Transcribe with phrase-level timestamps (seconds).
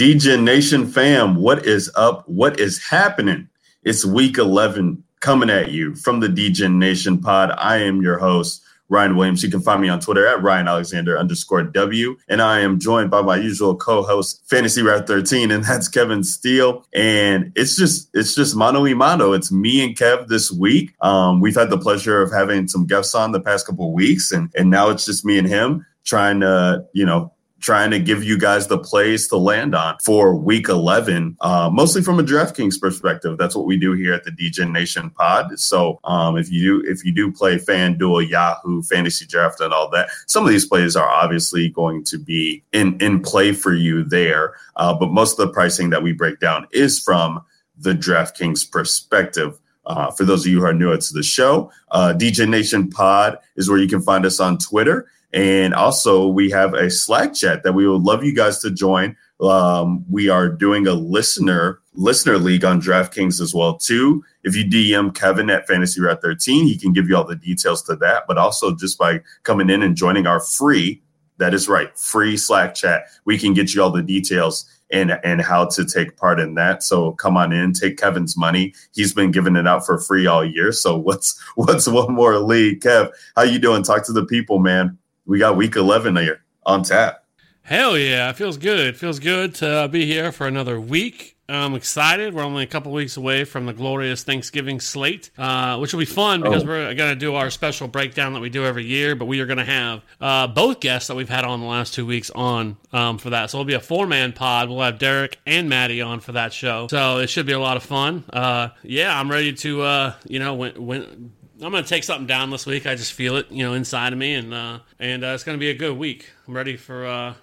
[0.00, 2.26] DegeNation fam, what is up?
[2.26, 3.50] What is happening?
[3.82, 7.52] It's week 11 coming at you from the DegeNation pod.
[7.56, 9.42] I am your host, Ryan Williams.
[9.42, 12.16] You can find me on Twitter at Ryan Alexander underscore W.
[12.28, 16.84] And I am joined by my usual co-host, Fantasy Wrath 13, and that's Kevin Steele.
[16.92, 19.32] And it's just it's just mano y mano.
[19.32, 20.94] It's me and Kev this week.
[21.00, 24.32] Um, we've had the pleasure of having some guests on the past couple of weeks,
[24.32, 28.24] and and now it's just me and him trying to, you know, trying to give
[28.24, 32.80] you guys the plays to land on for week 11, uh, mostly from a DraftKings
[32.80, 33.36] perspective.
[33.38, 35.58] That's what we do here at the DegeNation pod.
[35.58, 39.90] So um, if you do, if you do play FanDuel, Yahoo, Fantasy Draft, and all
[39.90, 44.04] that, some of these plays are obviously going to be in, in play for you
[44.04, 44.54] there.
[44.76, 47.44] Uh, but most of the pricing that we break down is from
[47.78, 49.58] the DraftKings perspective.
[49.86, 53.68] Uh, for those of you who are newer to the show, uh, DegeNation Pod is
[53.68, 55.08] where you can find us on Twitter.
[55.32, 59.16] And also, we have a Slack chat that we would love you guys to join.
[59.40, 64.24] Um, we are doing a listener listener league on DraftKings as well too.
[64.44, 67.82] If you DM Kevin at Fantasy Wrath 13, he can give you all the details
[67.84, 68.24] to that.
[68.26, 71.02] But also, just by coming in and joining our free,
[71.38, 75.40] that is right, free Slack chat, we can get you all the details and and
[75.40, 76.82] how to take part in that.
[76.82, 78.74] So come on in, take Kevin's money.
[78.94, 80.72] He's been giving it out for free all year.
[80.72, 82.80] So what's what's one more league?
[82.80, 83.84] Kev, how you doing?
[83.84, 84.98] Talk to the people, man
[85.30, 87.24] we got week 11 here on tap.
[87.62, 88.80] Hell yeah, it feels good.
[88.80, 91.36] It feels good to be here for another week.
[91.48, 92.34] I'm excited.
[92.34, 96.06] We're only a couple weeks away from the glorious Thanksgiving slate, uh, which will be
[96.06, 96.66] fun because oh.
[96.66, 99.14] we're going to do our special breakdown that we do every year.
[99.14, 101.94] But we are going to have uh, both guests that we've had on the last
[101.94, 103.50] two weeks on um, for that.
[103.50, 104.68] So it'll be a four man pod.
[104.68, 106.88] We'll have Derek and Maddie on for that show.
[106.88, 108.24] So it should be a lot of fun.
[108.32, 111.32] Uh, yeah, I'm ready to, uh, you know, when, when
[111.62, 112.86] I'm gonna take something down this week.
[112.86, 115.58] I just feel it, you know, inside of me, and uh, and uh, it's gonna
[115.58, 116.30] be a good week.
[116.48, 117.34] I'm ready for uh,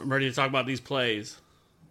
[0.00, 1.40] I'm ready to talk about these plays.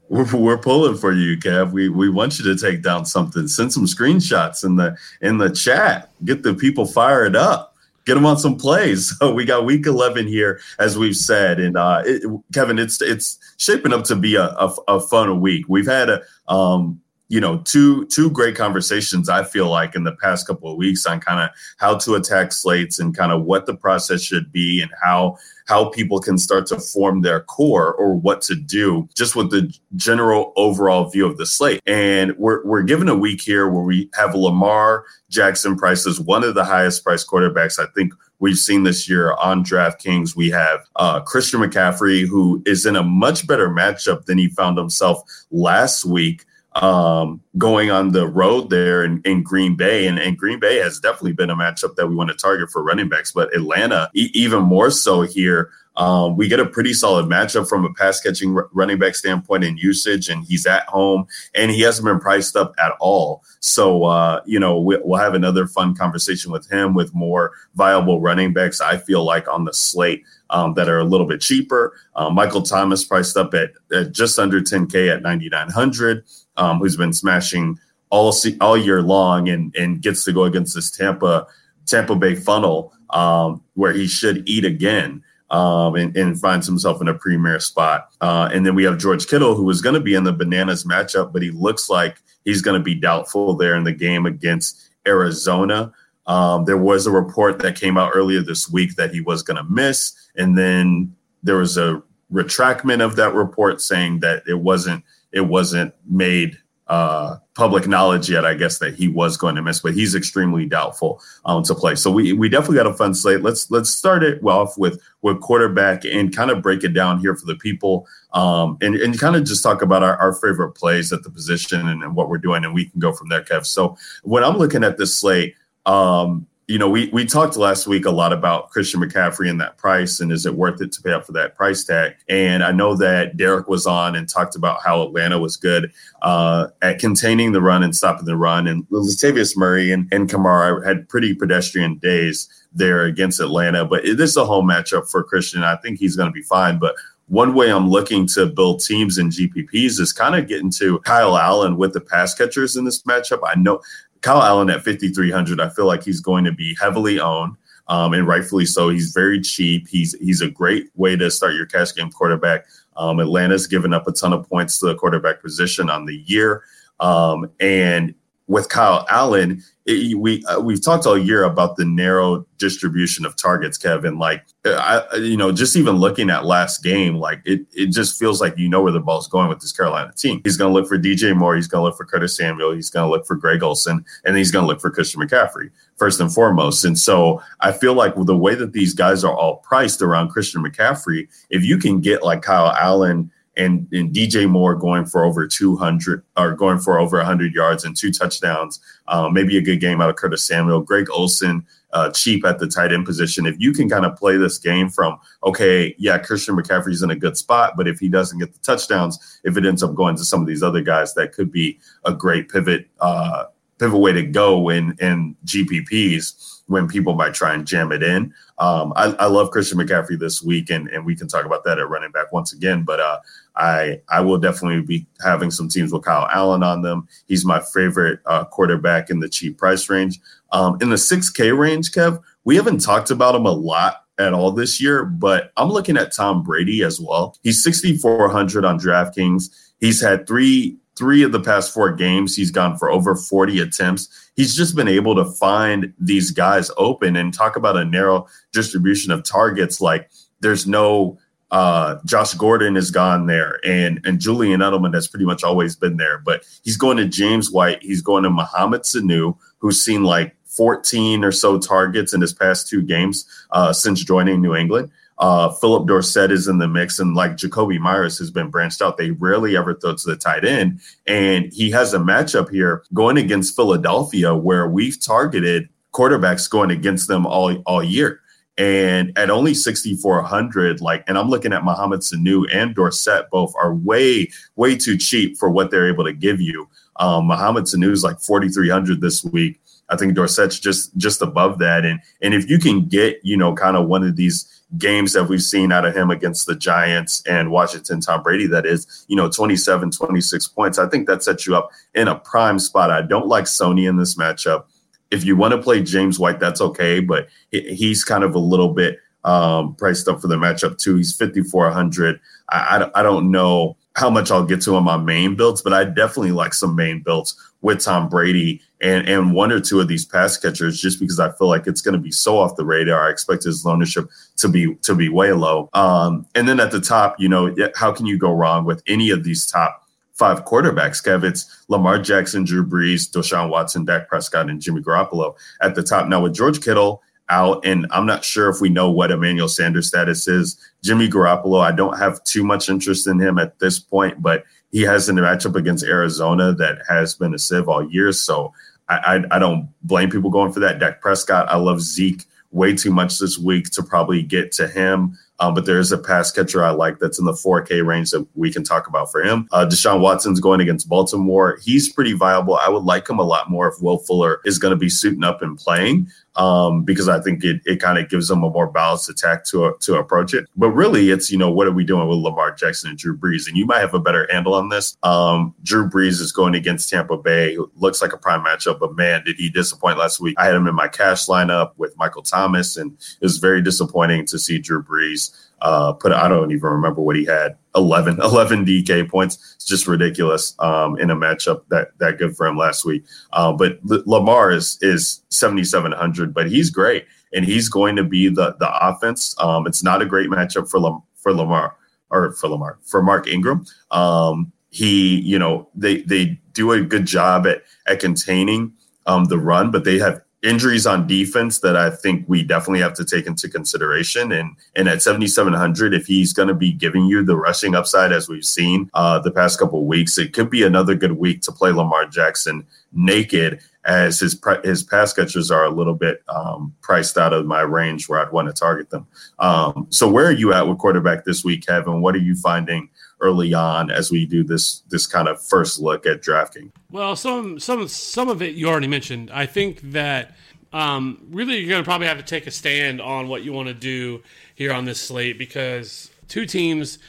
[0.10, 1.72] We're, we're pulling for you, Kev.
[1.72, 3.48] We we want you to take down something.
[3.48, 6.12] Send some screenshots in the in the chat.
[6.26, 7.76] Get the people fired up.
[8.06, 9.14] Get them on some plays.
[9.24, 12.24] So we got week 11 here, as we've said, and uh, it,
[12.54, 15.66] Kevin, it's it's shaping up to be a, a, a fun week.
[15.70, 17.00] We've had a um,
[17.30, 21.06] you know two two great conversations i feel like in the past couple of weeks
[21.06, 24.82] on kind of how to attack slates and kind of what the process should be
[24.82, 29.36] and how how people can start to form their core or what to do just
[29.36, 33.70] with the general overall view of the slate and we're, we're given a week here
[33.70, 38.58] where we have lamar jackson prices one of the highest priced quarterbacks i think we've
[38.58, 40.36] seen this year on DraftKings.
[40.36, 44.78] We have uh, Christian McCaffrey, who is in a much better matchup than he found
[44.78, 46.44] himself last week
[46.76, 50.08] um, going on the road there in, in Green Bay.
[50.08, 52.84] And, and, Green Bay has definitely been a matchup that we want to target for
[52.84, 55.70] running backs, but Atlanta, e- even more so here.
[55.96, 59.64] Um, we get a pretty solid matchup from a pass catching r- running back standpoint
[59.64, 63.44] in usage, and he's at home and he hasn't been priced up at all.
[63.60, 68.20] So, uh, you know, we, will have another fun conversation with him with more viable
[68.22, 70.24] running backs, I feel like, on the slate.
[70.54, 71.98] Um, that are a little bit cheaper.
[72.16, 76.24] Uh, Michael Thomas priced up at, at just under 10K at 9,900
[76.58, 77.80] um, who's been smashing
[78.10, 81.48] all all year long and and gets to go against this Tampa
[81.88, 85.24] Tampa Bay funnel um, where he should eat again.
[85.52, 88.10] Um, and, and, finds himself in a premier spot.
[88.22, 90.84] Uh, and then we have George Kittle, who was going to be in the Bananas
[90.84, 94.90] matchup, but he looks like he's going to be doubtful there in the game against
[95.06, 95.94] Arizona.
[96.26, 99.58] Um, there was a report that came out earlier this week that he was going
[99.58, 105.04] to miss, and then there was a retractment of that report saying that it wasn't
[105.32, 109.80] it wasn't made uh, public knowledge yet, I guess, that he was going to miss,
[109.80, 111.96] but he's extremely doubtful um, to play.
[111.96, 113.42] So we we definitely got a fun slate.
[113.42, 117.36] Let's let's start it off with with quarterback and kind of break it down here
[117.36, 121.14] for the people um, and and kind of just talk about our, our favorite plays
[121.14, 123.66] at the position and, and what we're doing, and we can go from there, Kev.
[123.66, 128.06] So when I'm looking at this slate, um, you know, we we talked last week
[128.06, 131.12] a lot about Christian McCaffrey and that price, and is it worth it to pay
[131.12, 132.14] up for that price tag?
[132.30, 135.92] And I know that Derek was on and talked about how Atlanta was good
[136.22, 140.86] uh, at containing the run and stopping the run, and Latavius Murray and, and Kamara
[140.86, 143.84] had pretty pedestrian days there against Atlanta.
[143.84, 145.64] But it is a home matchup for Christian.
[145.64, 146.80] I think he's going to be fine.
[146.80, 146.96] But
[147.28, 151.38] one way I'm looking to build teams in GPPs is kind of getting to Kyle
[151.38, 153.42] Allen with the pass catchers in this matchup.
[153.46, 153.82] I know
[154.24, 157.56] Kyle Allen at 5,300, I feel like he's going to be heavily owned.
[157.90, 158.88] Um, and rightfully so.
[158.88, 159.90] He's very cheap.
[159.90, 162.66] He's he's a great way to start your cash game quarterback.
[162.96, 166.64] Um, Atlanta's given up a ton of points to the quarterback position on the year,
[167.02, 168.16] um, and
[168.54, 173.36] with Kyle Allen, it, we uh, we've talked all year about the narrow distribution of
[173.36, 174.18] targets, Kevin.
[174.18, 178.40] Like, I you know, just even looking at last game, like it it just feels
[178.40, 180.40] like you know where the ball's going with this Carolina team.
[180.44, 181.56] He's going to look for DJ Moore.
[181.56, 182.74] He's going to look for Curtis Samuel.
[182.74, 185.70] He's going to look for Greg Olsen, and he's going to look for Christian McCaffrey
[185.98, 186.86] first and foremost.
[186.86, 190.64] And so I feel like the way that these guys are all priced around Christian
[190.64, 195.48] McCaffrey, if you can get like Kyle Allen and, and DJ Moore going for over
[195.48, 198.80] 200 or going for over 100 yards and two touchdowns.
[199.08, 200.82] Um, maybe a good game out of Curtis Samuel.
[200.82, 203.46] Greg Olsen, uh, cheap at the tight end position.
[203.46, 207.16] If you can kind of play this game from, okay, yeah, Christian McCaffrey's in a
[207.16, 210.26] good spot, but if he doesn't get the touchdowns, if it ends up going to
[210.26, 212.88] some of these other guys, that could be a great pivot.
[213.00, 213.46] Uh,
[213.78, 218.34] pivot way to go in in GPPs when people might try and jam it in.
[218.58, 221.80] Um, I, I, love Christian McCaffrey this week, and, and we can talk about that
[221.80, 222.84] at running back once again.
[222.84, 223.20] But uh,
[223.56, 227.08] I I will definitely be having some teams with Kyle Allen on them.
[227.28, 230.20] He's my favorite uh, quarterback in the cheap price range.
[230.52, 234.52] Um, in the 6K range, Kev, we haven't talked about him a lot at all
[234.52, 237.36] this year, but I'm looking at Tom Brady as well.
[237.42, 239.50] He's 6,400 on DraftKings.
[239.80, 244.10] He's had three three of the past four games, he's gone for over 40 attempts.
[244.36, 249.12] He's just been able to find these guys open and talk about a narrow distribution
[249.12, 249.82] of targets.
[249.82, 250.10] Like
[250.42, 251.18] there's no
[251.54, 255.98] uh, Josh Gordon is gone there, and and Julian Edelman has pretty much always been
[255.98, 256.18] there.
[256.18, 257.82] But he's going to James White.
[257.84, 262.68] He's going to Mohamed Sanu, who's seen like 14 or so targets in his past
[262.68, 264.90] two games uh, since joining New England.
[265.20, 268.98] Uh, Phillip Dorsett is in the mix, and like Jakobi Myers has been branched out.
[268.98, 273.18] They rarely ever throw to the tight end, and he has a matchup here going
[273.18, 278.22] against Philadelphia, where we've targeted quarterbacks going against them all all year.
[278.58, 283.74] And at only 6,400, like, and I'm looking at Mohamed Sanu and Dorsett, both are
[283.74, 286.70] way, way too cheap for what they're able to give you.
[286.98, 289.60] Um, Mohamed Sanu is like 4,300 this week.
[289.90, 291.86] I think Dorsett's just just above that.
[291.86, 295.26] And and if you can get, you know, kind of one of these games that
[295.26, 299.16] we've seen out of him against the Giants and Washington, Tom Brady, that is, you
[299.16, 302.90] know, 27, 26 points, I think that sets you up in a prime spot.
[302.90, 304.66] I don't like Sony in this matchup
[305.14, 308.74] if you want to play James White, that's okay, but he's kind of a little
[308.74, 310.96] bit um, priced up for the matchup too.
[310.96, 312.20] He's 5,400.
[312.50, 315.72] I, I, I don't know how much I'll get to on my main builds, but
[315.72, 319.88] I definitely like some main builds with Tom Brady and and one or two of
[319.88, 322.66] these pass catchers just because I feel like it's going to be so off the
[322.66, 323.08] radar.
[323.08, 325.70] I expect his ownership to be to be way low.
[325.74, 329.12] Um, and then at the top, you know, how can you go wrong with any
[329.12, 329.83] of these top
[330.14, 331.24] five quarterbacks, Kev?
[331.24, 336.08] It's Lamar Jackson, Drew Brees, Deshaun Watson, Dak Prescott, and Jimmy Garoppolo at the top.
[336.08, 339.88] Now with George Kittle out, and I'm not sure if we know what Emmanuel Sanders'
[339.88, 340.58] status is.
[340.84, 344.82] Jimmy Garoppolo, I don't have too much interest in him at this point, but he
[344.82, 348.12] has a matchup against Arizona that has been a sieve all year.
[348.12, 348.54] So
[348.90, 348.98] I,
[349.32, 350.80] I, I don't blame people going for that.
[350.80, 355.18] Dak Prescott, I love Zeke way too much this week to probably get to him.
[355.44, 358.26] Um, but there is a pass catcher I like that's in the 4K range that
[358.34, 359.50] we can talk about for him.
[359.52, 361.60] Uh, Deshaun Watson's going against Baltimore.
[361.62, 362.56] He's pretty viable.
[362.56, 365.24] I would like him a lot more if Will Fuller is going to be suiting
[365.24, 368.68] up and playing um, because I think it, it kind of gives them a more
[368.68, 370.48] balanced attack to to approach it.
[370.56, 373.48] But really, it's you know what are we doing with Lamar Jackson and Drew Brees?
[373.48, 374.98] And you might have a better handle on this.
[375.04, 377.58] Um, Drew Brees is going against Tampa Bay.
[377.76, 380.36] Looks like a prime matchup, but man, did he disappoint last week?
[380.40, 384.26] I had him in my cash lineup with Michael Thomas, and it was very disappointing
[384.28, 388.66] to see Drew Brees uh, put I don't even remember what he had 11, 11
[388.66, 389.54] DK points.
[389.56, 393.04] It's just ridiculous um, in a matchup that that good for him last week.
[393.32, 398.30] Uh, but L- Lamar is is 7700, but he's great and he's going to be
[398.30, 399.36] the the offense.
[399.40, 401.76] Um, it's not a great matchup for Lam- for Lamar
[402.10, 403.66] or for Lamar for Mark Ingram.
[403.92, 408.74] Um, he you know they they do a good job at at containing
[409.06, 412.94] um, the run, but they have injuries on defense that I think we definitely have
[412.96, 414.32] to take into consideration.
[414.32, 418.28] And and at 7,700, if he's going to be giving you the rushing upside as
[418.28, 421.72] we've seen uh, the past couple weeks, it could be another good week to play
[421.72, 423.62] Lamar Jackson naked.
[423.86, 428.08] As his his pass catchers are a little bit um, priced out of my range
[428.08, 429.06] where I'd want to target them.
[429.40, 432.02] Um, so where are you at with quarterback this week, Kevin?
[432.02, 432.90] What are you finding
[433.24, 436.72] early on as we do this this kind of first look at drafting?
[436.92, 439.32] Well, some some some of it you already mentioned.
[439.32, 440.36] I think that
[440.74, 443.70] um, really you're going to probably have to take a stand on what you want
[443.70, 444.22] to do
[444.56, 447.00] here on this slate because two teams.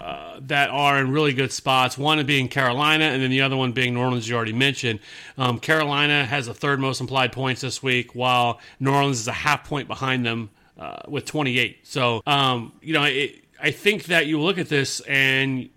[0.00, 1.98] Uh, that are in really good spots.
[1.98, 4.26] One being Carolina, and then the other one being New Orleans.
[4.26, 4.98] You already mentioned.
[5.36, 9.32] Um, Carolina has the third most implied points this week, while New Orleans is a
[9.32, 10.48] half point behind them
[10.78, 11.86] uh, with 28.
[11.86, 15.70] So, um, you know, it, I think that you look at this and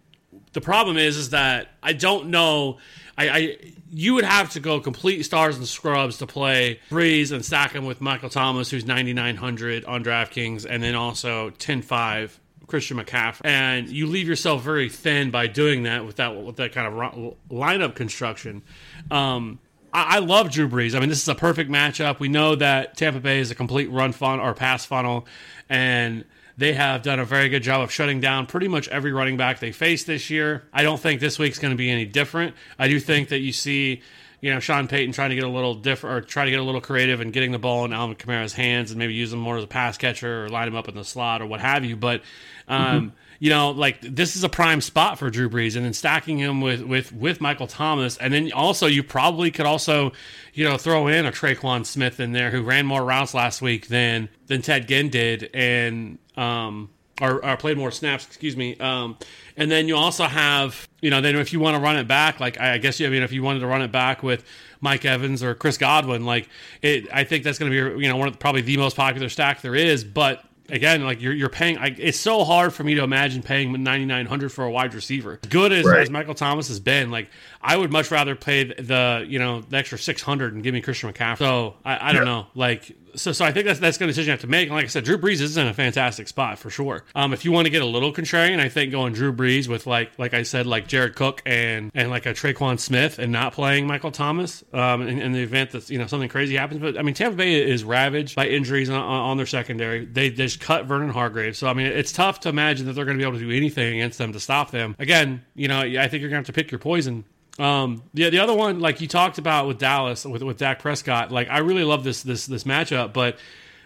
[0.54, 2.78] the problem is is that I don't know.
[3.18, 3.58] I, I
[3.92, 7.86] you would have to go complete stars and scrubs to play Brees and stack him
[7.86, 14.08] with Michael Thomas, who's 9,900 on DraftKings, and then also 10-5 Christian McCaffrey, and you
[14.08, 18.64] leave yourself very thin by doing that with that with that kind of lineup construction.
[19.12, 19.60] Um,
[19.94, 20.96] I, I love Drew Brees.
[20.96, 22.20] I mean, this is a perfect matchup.
[22.20, 25.28] We know that Tampa Bay is a complete run funnel or pass funnel,
[25.70, 26.26] and
[26.58, 29.60] they have done a very good job of shutting down pretty much every running back
[29.60, 30.64] they face this year.
[30.72, 32.56] I don't think this week's going to be any different.
[32.78, 34.02] I do think that you see,
[34.42, 36.64] you know, Sean Payton trying to get a little different or try to get a
[36.64, 39.58] little creative and getting the ball in Alvin Kamara's hands and maybe use him more
[39.58, 41.96] as a pass catcher or line him up in the slot or what have you.
[41.96, 42.22] But,
[42.68, 45.92] um, mm-hmm you know, like this is a prime spot for Drew Brees, and then
[45.92, 50.14] stacking him with with with Michael Thomas, and then also you probably could also,
[50.54, 53.90] you know, throw in a Tre'Quan Smith in there who ran more routes last week
[53.90, 58.78] than than Ted Ginn did, and um, or, or played more snaps, excuse me.
[58.78, 59.18] Um,
[59.58, 62.40] and then you also have, you know, then if you want to run it back,
[62.40, 64.46] like I guess you, I mean, if you wanted to run it back with
[64.80, 66.48] Mike Evans or Chris Godwin, like
[66.82, 68.96] it, I think that's going to be, you know, one of the, probably the most
[68.96, 70.06] popular stack there is.
[70.06, 71.78] But again, like you're you're paying.
[71.78, 74.94] I, it's so hard for me to imagine paying ninety nine hundred for a wide
[74.94, 75.40] receiver.
[75.50, 76.02] Good as, right.
[76.02, 77.30] as Michael Thomas has been, like
[77.64, 80.82] I would much rather pay the you know the extra six hundred and give me
[80.82, 81.38] Christian McCaffrey.
[81.38, 84.32] So I, I don't know, like so so I think that's that's a decision you
[84.32, 84.68] have to make.
[84.68, 87.06] And like I said, Drew Brees is in a fantastic spot for sure.
[87.16, 89.88] Um, if you want to get a little contrarian, I think going Drew Brees with
[89.88, 93.54] like like I said, like Jared Cook and and like a Tre'Quan Smith and not
[93.54, 94.64] playing Michael Thomas.
[94.74, 97.38] Um, in, in, the event that you know something crazy happens, but I mean Tampa
[97.38, 100.06] Bay is ravaged by injuries on, on their secondary.
[100.06, 103.18] They just cut Vernon Hargrave, so I mean it's tough to imagine that they're going
[103.18, 104.96] to be able to do anything against them to stop them.
[105.00, 107.26] Again, you know I think you're going to have to pick your poison
[107.60, 111.32] um, yeah, the other one, like you talked about with Dallas, with with Dak Prescott,
[111.32, 113.38] like I really love this this this matchup, but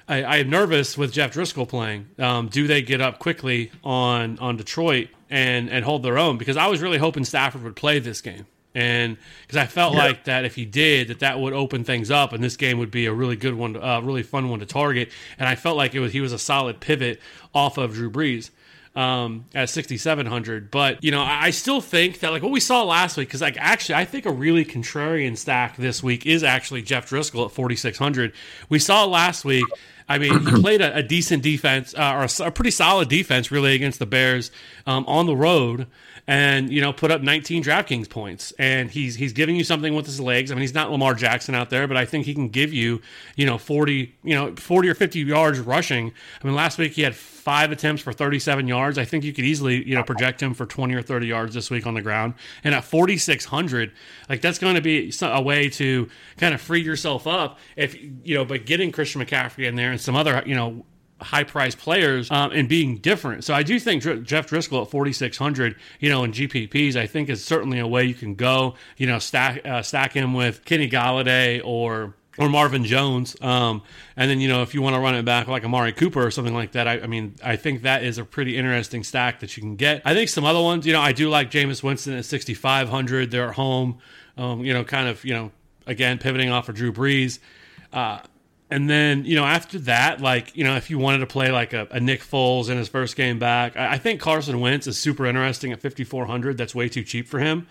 [0.08, 2.08] I, I am nervous with Jeff Driskel playing.
[2.18, 6.38] Um, do they get up quickly on on Detroit and and hold their own?
[6.38, 10.06] Because I was really hoping Stafford would play this game, and because I felt yeah.
[10.06, 12.92] like that if he did, that that would open things up, and this game would
[12.92, 15.12] be a really good one, a uh, really fun one to target.
[15.38, 17.20] And I felt like it was he was a solid pivot
[17.54, 18.50] off of Drew Brees
[18.98, 20.72] um, at 6,700.
[20.72, 23.56] But, you know, I still think that, like, what we saw last week, because, like,
[23.60, 28.34] actually, I think a really contrarian stack this week is actually Jeff Driskel at 4,600.
[28.70, 29.66] We saw last week
[30.10, 33.52] I mean, he played a, a decent defense uh, or a, a, pretty solid defense
[33.52, 34.52] really against the Bears
[34.86, 35.88] um, on the road
[36.28, 38.52] and you know put up 19 DraftKings points.
[38.60, 40.52] And he's he's giving you something with his legs.
[40.52, 43.02] I mean, he's not Lamar Jackson out there, but I think he can give you
[43.36, 46.12] you know 40 you know 40 or 50 yards rushing.
[46.42, 48.98] I mean, last week he had five attempts for 37 yards.
[48.98, 51.70] I think you could easily you know project him for 20 or 30 yards this
[51.70, 52.34] week on the ground.
[52.64, 53.94] And at 4600,
[54.30, 58.36] like that's going to be a way to kind of free yourself up if you
[58.36, 60.86] know, but getting Christian McCaffrey in there and some other you know
[61.22, 63.44] high priced players um, and being different.
[63.44, 67.30] So I do think Dr- Jeff Driskel at 4,600, you know, in GPPs, I think
[67.30, 70.90] is certainly a way you can go, you know, stack, uh, stack him with Kenny
[70.90, 73.36] Golladay or, or Marvin Jones.
[73.42, 73.82] Um,
[74.16, 76.30] and then, you know, if you want to run it back like Amari Cooper or
[76.30, 79.58] something like that, I, I, mean, I think that is a pretty interesting stack that
[79.58, 80.04] you can get.
[80.06, 83.32] I think some other ones, you know, I do like Jameis Winston at 6,500.
[83.32, 83.98] They're at home,
[84.38, 85.52] um, you know, kind of, you know,
[85.88, 87.40] again, pivoting off of Drew Brees.
[87.92, 88.20] Uh,
[88.70, 91.74] and then, you know, after that, like, you know, if you wanted to play like
[91.74, 94.98] a, a Nick Foles in his first game back, I, I, think Carson Wentz is
[94.98, 96.58] super interesting at 5,400.
[96.58, 97.68] That's way too cheap for him.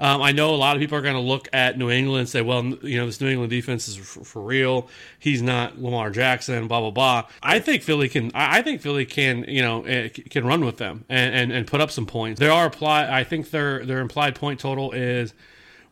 [0.00, 2.28] Um, I know a lot of people are going to look at New England and
[2.28, 4.88] say, well, you know, this New England defense is for, for, real.
[5.18, 7.26] He's not Lamar Jackson, blah, blah, blah.
[7.42, 11.04] I think Philly can, I think Philly can, you know, eh, can run with them
[11.08, 12.38] and, and, and put up some points.
[12.38, 15.34] There are apply, I think their, their implied point total is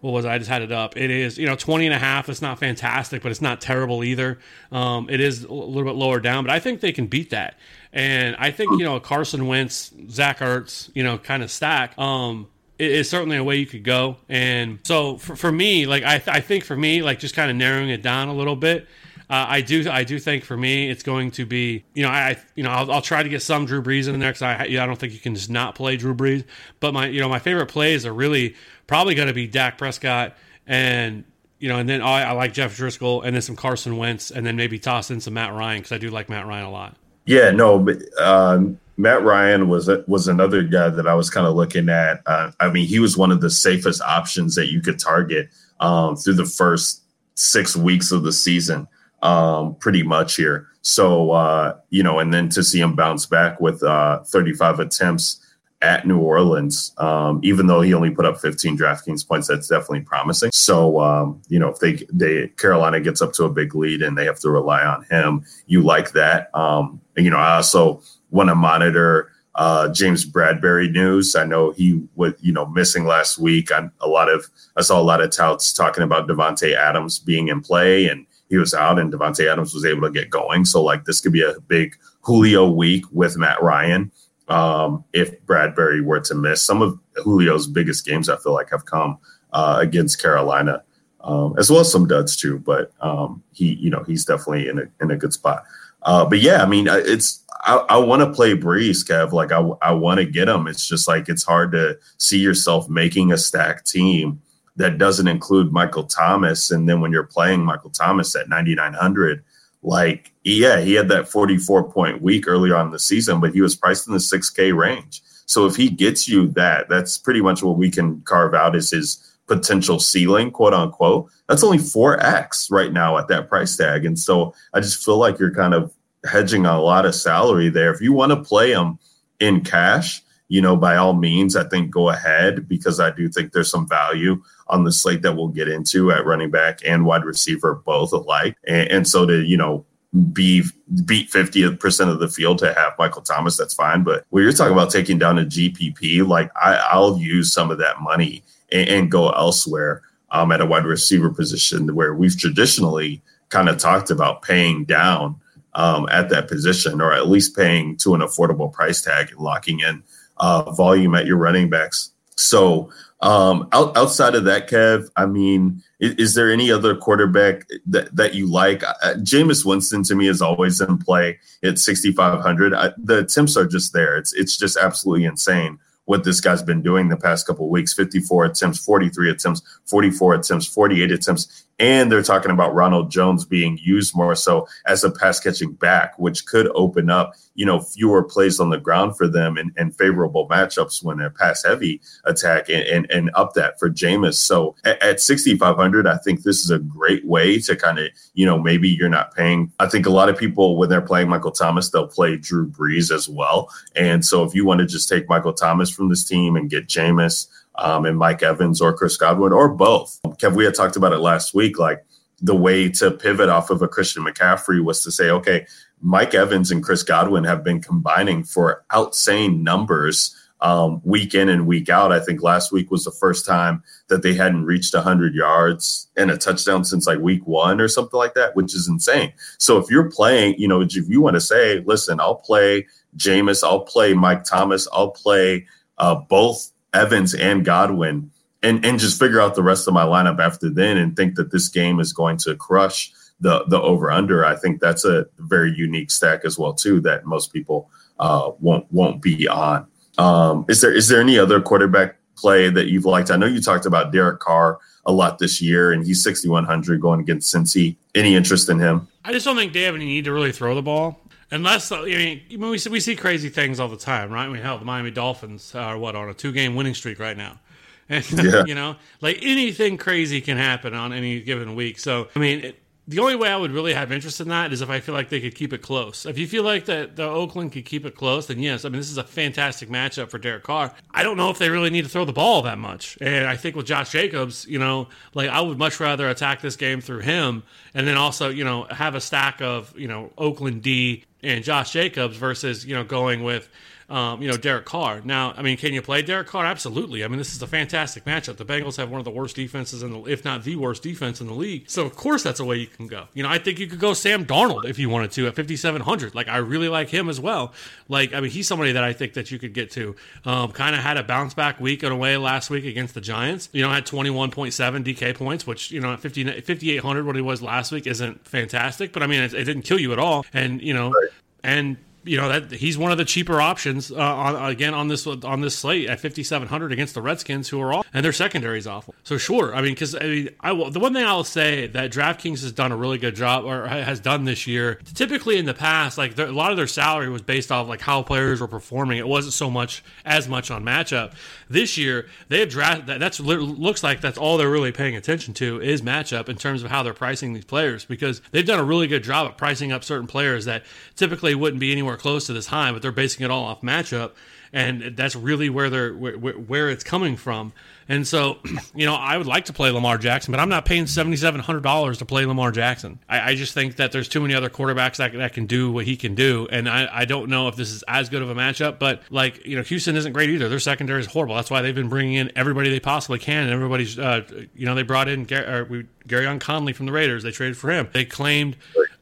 [0.06, 0.28] what was it?
[0.28, 0.96] I just had it up.
[0.96, 2.28] It is, you know, 20 and a half.
[2.28, 4.38] It's not fantastic, but it's not terrible either.
[4.70, 7.58] Um, it is a little bit lower down, but I think they can beat that.
[7.92, 11.98] And I think, you know, Carson Wentz, Zach Ertz, you know, kind of stack.
[11.98, 12.46] Um,
[12.78, 14.18] it is certainly a way you could go.
[14.28, 17.50] And so for, for me, like, I, th- I think for me, like, just kind
[17.50, 18.86] of narrowing it down a little bit,
[19.28, 22.36] uh, I do, I do think for me, it's going to be, you know, I,
[22.54, 24.86] you know, I'll, I'll try to get some Drew Brees in there because I, I
[24.86, 26.44] don't think you can just not play Drew Brees.
[26.80, 28.54] But my, you know, my favorite plays are really
[28.86, 31.24] probably going to be Dak Prescott and
[31.58, 34.44] you know, and then I, I, like Jeff Driskel and then some Carson Wentz and
[34.44, 36.96] then maybe toss in some Matt Ryan because I do like Matt Ryan a lot.
[37.24, 41.54] Yeah, no, but um, Matt Ryan was was another guy that I was kind of
[41.54, 42.22] looking at.
[42.26, 45.48] Uh, I mean, he was one of the safest options that you could target
[45.80, 47.02] um, through the first
[47.34, 48.86] six weeks of the season,
[49.22, 50.68] um, pretty much here.
[50.82, 55.40] So uh, you know, and then to see him bounce back with uh, 35 attempts
[55.82, 60.00] at New Orleans, um, even though he only put up 15 DraftKings points, that's definitely
[60.00, 60.50] promising.
[60.52, 64.16] So, um, you know, if they, they Carolina gets up to a big lead and
[64.16, 66.54] they have to rely on him, you like that.
[66.54, 71.34] Um, and, you know, I also want to monitor uh, James Bradberry news.
[71.36, 73.70] I know he was, you know, missing last week.
[73.70, 77.48] I, a lot of I saw a lot of touts talking about Davante Adams being
[77.48, 80.64] in play, and he was out, and Davante Adams was able to get going.
[80.64, 84.10] So, like, this could be a big Julio week with Matt Ryan
[84.48, 86.62] um, if Bradberry were to miss.
[86.62, 89.18] Some of Julio's biggest games, I feel like, have come
[89.52, 90.82] uh, against Carolina,
[91.20, 92.58] um, as well as some duds too.
[92.58, 95.64] But um, he, you know, he's definitely in a in a good spot.
[96.02, 99.32] Uh, but yeah, I mean, it's I, I want to play Brees, Kev.
[99.32, 100.68] Like I I want to get him.
[100.68, 104.40] It's just like it's hard to see yourself making a stacked team
[104.76, 109.42] that doesn't include Michael Thomas, and then when you're playing Michael Thomas at 9900
[109.82, 113.76] like yeah, he had that 44 point week earlier on the season, but he was
[113.76, 115.22] priced in the 6K range.
[115.46, 118.90] So if he gets you that, that's pretty much what we can carve out as
[118.90, 121.30] his potential ceiling, quote unquote.
[121.48, 124.04] That's only 4X right now at that price tag.
[124.04, 125.92] And so I just feel like you're kind of
[126.28, 127.92] hedging a lot of salary there.
[127.92, 128.98] If you want to play him
[129.38, 133.52] in cash, you know, by all means, I think go ahead because I do think
[133.52, 137.24] there's some value on the slate that we'll get into at running back and wide
[137.24, 138.56] receiver both alike.
[138.66, 139.84] And, and so to, you know,
[140.32, 140.62] be
[141.04, 144.02] beat 50% of the field to have Michael Thomas, that's fine.
[144.02, 147.78] But when you're talking about taking down a GPP, like I, will use some of
[147.78, 153.22] that money and, and go elsewhere um, at a wide receiver position where we've traditionally
[153.48, 155.40] kind of talked about paying down
[155.74, 159.80] um, at that position or at least paying to an affordable price tag and locking
[159.80, 160.02] in
[160.38, 162.12] uh, volume at your running backs.
[162.38, 167.66] So um, out, outside of that, Kev, I mean, is, is, there any other quarterback
[167.86, 168.82] that, that you like?
[168.84, 172.94] Uh, Jameis Winston to me is always in play at 6,500.
[172.98, 174.16] the attempts are just there.
[174.16, 178.46] It's it's just absolutely insane what this guy's been doing the past couple weeks 54
[178.46, 184.16] attempts 43 attempts 44 attempts 48 attempts and they're talking about Ronald Jones being used
[184.16, 188.58] more so as a pass catching back, which could open up, you know, fewer plays
[188.58, 192.82] on the ground for them and, and favorable matchups when they're pass heavy attack and,
[192.84, 194.36] and, and, up that for Jameis.
[194.36, 198.46] So at, at 6,500, I think this is a great way to kind of, you
[198.46, 199.70] know, maybe you're not paying.
[199.78, 203.10] I think a lot of people, when they're playing Michael Thomas, they'll play Drew Brees
[203.10, 203.68] as well.
[203.94, 206.86] And so if you want to just take Michael Thomas from this team and get
[206.86, 210.20] Jameis, um, and Mike Evans or Chris Godwin or both.
[210.38, 211.78] Kev, we had talked about it last week.
[211.78, 212.04] Like
[212.40, 215.66] the way to pivot off of a Christian McCaffrey was to say, okay,
[216.00, 221.66] Mike Evans and Chris Godwin have been combining for outsane numbers um, week in and
[221.66, 222.12] week out.
[222.12, 226.30] I think last week was the first time that they hadn't reached 100 yards and
[226.30, 229.32] a touchdown since like week one or something like that, which is insane.
[229.58, 232.86] So if you're playing, you know, if you want to say, listen, I'll play
[233.16, 235.66] Jameis, I'll play Mike Thomas, I'll play
[235.98, 238.30] uh, both Evans and Godwin.
[238.62, 241.52] And, and just figure out the rest of my lineup after then and think that
[241.52, 244.44] this game is going to crush the the over under.
[244.44, 248.90] I think that's a very unique stack as well too that most people uh, won't
[248.90, 249.86] won't be on.
[250.18, 253.30] Um, is there is there any other quarterback play that you've liked?
[253.30, 257.20] I know you talked about Derek Carr a lot this year, and he's 6,100 going
[257.20, 257.96] against Cincy.
[258.14, 259.06] Any interest in him?
[259.24, 261.20] I just don't think they have any need to really throw the ball.
[261.50, 264.46] Unless I mean, we see, we see crazy things all the time, right?
[264.46, 267.36] I mean, hell, the Miami Dolphins are what on a two game winning streak right
[267.36, 267.60] now,
[268.08, 268.64] and yeah.
[268.66, 272.00] you know, like anything crazy can happen on any given week.
[272.00, 274.82] So, I mean, it, the only way I would really have interest in that is
[274.82, 276.26] if I feel like they could keep it close.
[276.26, 278.84] If you feel like that the Oakland could keep it close, then yes.
[278.84, 280.92] I mean, this is a fantastic matchup for Derek Carr.
[281.12, 283.16] I don't know if they really need to throw the ball that much.
[283.20, 286.74] And I think with Josh Jacobs, you know, like I would much rather attack this
[286.74, 287.62] game through him
[287.94, 291.92] and then also, you know, have a stack of, you know, Oakland D and Josh
[291.92, 293.68] Jacobs versus, you know, going with
[294.08, 295.20] um, you know, Derek Carr.
[295.24, 296.64] Now, I mean, can you play Derek Carr?
[296.64, 297.24] Absolutely.
[297.24, 298.56] I mean, this is a fantastic matchup.
[298.56, 301.40] The Bengals have one of the worst defenses in the, if not the worst defense
[301.40, 301.90] in the league.
[301.90, 303.26] So, of course, that's a way you can go.
[303.34, 306.34] You know, I think you could go Sam Darnold if you wanted to at 5,700.
[306.34, 307.72] Like, I really like him as well.
[308.08, 310.14] Like, I mean, he's somebody that I think that you could get to.
[310.44, 313.20] Um, kind of had a bounce back week in a way last week against the
[313.20, 313.68] Giants.
[313.72, 317.90] You know, had 21.7 DK points, which, you know, at 5,800, what he was last
[317.90, 319.12] week, isn't fantastic.
[319.12, 320.46] But I mean, it, it didn't kill you at all.
[320.52, 321.30] And, you know, right.
[321.64, 325.26] and you know that he's one of the cheaper options uh, on, again on this
[325.26, 328.86] on this slate at 5700 against the Redskins who are all and their secondary is
[328.86, 329.14] awful.
[329.22, 332.12] So sure, I mean cuz I mean I will, the one thing I'll say that
[332.12, 335.00] DraftKings has done a really good job or has done this year.
[335.14, 338.22] Typically in the past like a lot of their salary was based off like how
[338.22, 339.18] players were performing.
[339.18, 341.32] It wasn't so much as much on matchup.
[341.68, 345.54] This year they have draft that that's looks like that's all they're really paying attention
[345.54, 348.84] to is matchup in terms of how they're pricing these players because they've done a
[348.84, 350.84] really good job at pricing up certain players that
[351.14, 354.32] typically wouldn't be anywhere close to this high, but they're basing it all off matchup,
[354.72, 357.72] and that's really where they're where, where it's coming from.
[358.08, 358.58] And so,
[358.94, 361.60] you know, I would like to play Lamar Jackson, but I'm not paying seventy seven
[361.60, 363.18] hundred dollars to play Lamar Jackson.
[363.28, 366.04] I, I, just think that there's too many other quarterbacks that, that can do what
[366.04, 368.54] he can do, and I, I don't know if this is as good of a
[368.54, 368.98] matchup.
[368.98, 370.68] But like, you know, Houston isn't great either.
[370.68, 371.54] Their secondary is horrible.
[371.56, 374.42] That's why they've been bringing in everybody they possibly can, and everybody's, uh,
[374.74, 377.42] you know, they brought in Gary, Gareon Conley from the Raiders.
[377.42, 378.08] They traded for him.
[378.12, 378.76] They claimed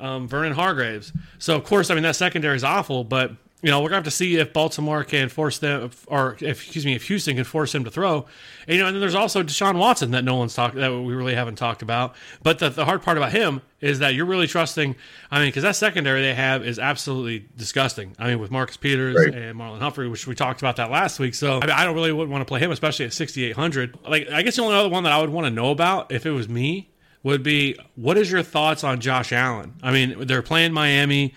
[0.04, 1.12] um, Vernon Hargreaves.
[1.38, 4.04] So of course, I mean that secondary is awful, but you know, we're gonna have
[4.04, 7.74] to see if Baltimore can force them, or if, excuse me, if Houston can force
[7.74, 8.26] him to throw.
[8.68, 11.14] And, you know, and then there's also Deshaun Watson that no one's talked that we
[11.14, 12.14] really haven't talked about.
[12.42, 14.96] But the, the hard part about him is that you're really trusting.
[15.30, 18.14] I mean, because that secondary they have is absolutely disgusting.
[18.18, 19.34] I mean, with Marcus Peters right.
[19.34, 21.34] and Marlon Humphrey, which we talked about that last week.
[21.34, 23.96] So I, mean, I don't really want to play him, especially at 6,800.
[24.06, 26.26] Like, I guess the only other one that I would want to know about if
[26.26, 26.90] it was me
[27.24, 29.74] would be what is your thoughts on Josh Allen?
[29.82, 31.34] I mean, they're playing Miami.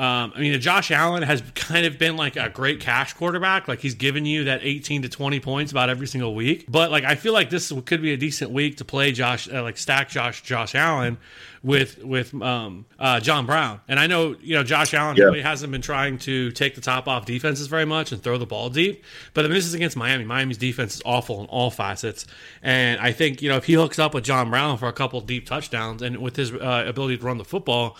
[0.00, 3.68] Um, I mean, Josh Allen has kind of been like a great cash quarterback.
[3.68, 6.64] Like he's given you that 18 to 20 points about every single week.
[6.70, 9.62] But like I feel like this could be a decent week to play Josh, uh,
[9.62, 11.18] like stack Josh Josh Allen
[11.62, 13.82] with with um, uh, John Brown.
[13.88, 15.24] And I know you know Josh Allen yeah.
[15.24, 18.46] really hasn't been trying to take the top off defenses very much and throw the
[18.46, 19.04] ball deep.
[19.34, 20.24] But I mean, this is against Miami.
[20.24, 22.26] Miami's defense is awful in all facets.
[22.62, 25.20] And I think you know if he hooks up with John Brown for a couple
[25.20, 27.98] deep touchdowns and with his uh, ability to run the football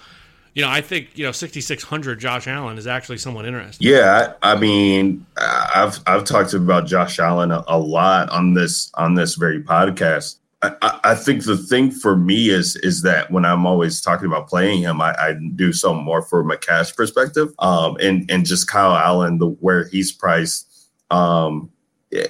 [0.55, 3.87] you know, I think you know 6600 Josh Allen is actually somewhat interesting.
[3.87, 9.15] Yeah, I mean, I've I've talked about Josh Allen a, a lot on this on
[9.15, 10.37] this very podcast.
[10.63, 14.47] I, I, think the thing for me is is that when I'm always talking about
[14.47, 18.69] playing him, I, I do so more from a cash perspective, um, and and just
[18.69, 21.71] Kyle Allen, the where he's priced, um,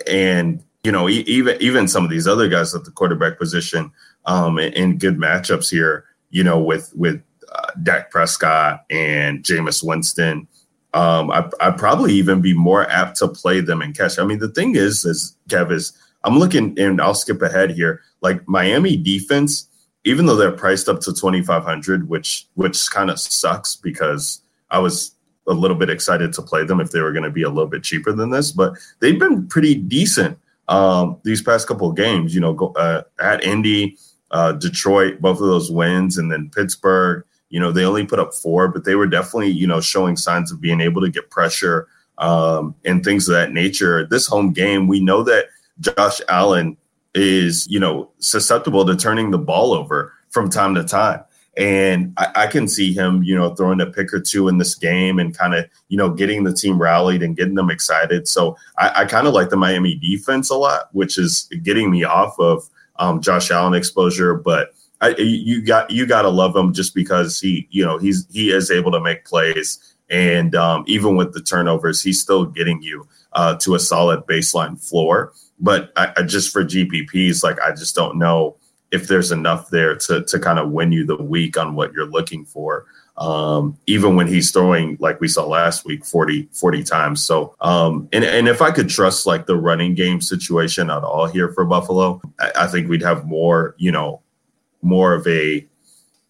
[0.07, 3.91] and you know even even some of these other guys at the quarterback position,
[4.27, 7.21] um, in, in good matchups here, you know with with
[7.83, 10.47] Dak Prescott and Jameis Winston.
[10.93, 14.19] Um, I, I'd probably even be more apt to play them in cash.
[14.19, 15.93] I mean, the thing is, is Kev is
[16.25, 18.03] I'm looking, and I'll skip ahead here.
[18.21, 19.69] Like Miami defense,
[20.05, 25.15] even though they're priced up to 2,500, which which kind of sucks because I was
[25.47, 27.67] a little bit excited to play them if they were going to be a little
[27.67, 32.35] bit cheaper than this, but they've been pretty decent um, these past couple of games.
[32.35, 33.97] You know, go, uh, at Indy,
[34.31, 37.25] uh, Detroit, both of those wins, and then Pittsburgh.
[37.51, 40.51] You know, they only put up four, but they were definitely, you know, showing signs
[40.51, 44.07] of being able to get pressure um, and things of that nature.
[44.07, 45.47] This home game, we know that
[45.81, 46.77] Josh Allen
[47.15, 51.25] is, you know, susceptible to turning the ball over from time to time.
[51.57, 54.77] And I, I, can see him, you know, throwing a pick or two in this
[54.77, 58.29] game and kind of, you know, getting the team rallied and getting them excited.
[58.29, 62.05] So I, I kind of like the Miami defense a lot, which is getting me
[62.05, 64.35] off of um, Josh Allen exposure.
[64.35, 68.27] But I, you got you got to love him just because he, you know, he's
[68.31, 69.79] he is able to make plays,
[70.11, 74.79] and um, even with the turnovers, he's still getting you uh, to a solid baseline
[74.79, 75.33] floor.
[75.59, 78.57] But I, I just for GPPs, like I just don't know
[78.91, 82.07] if there's enough there to to kind of win you the week on what you're
[82.07, 82.87] looking for.
[83.17, 88.09] Um, even when he's throwing like we saw last week 40 40 times so um,
[88.15, 91.67] and, and if i could trust like the running game situation at all here for
[91.67, 94.23] buffalo I, I think we'd have more you know
[94.83, 95.67] more of a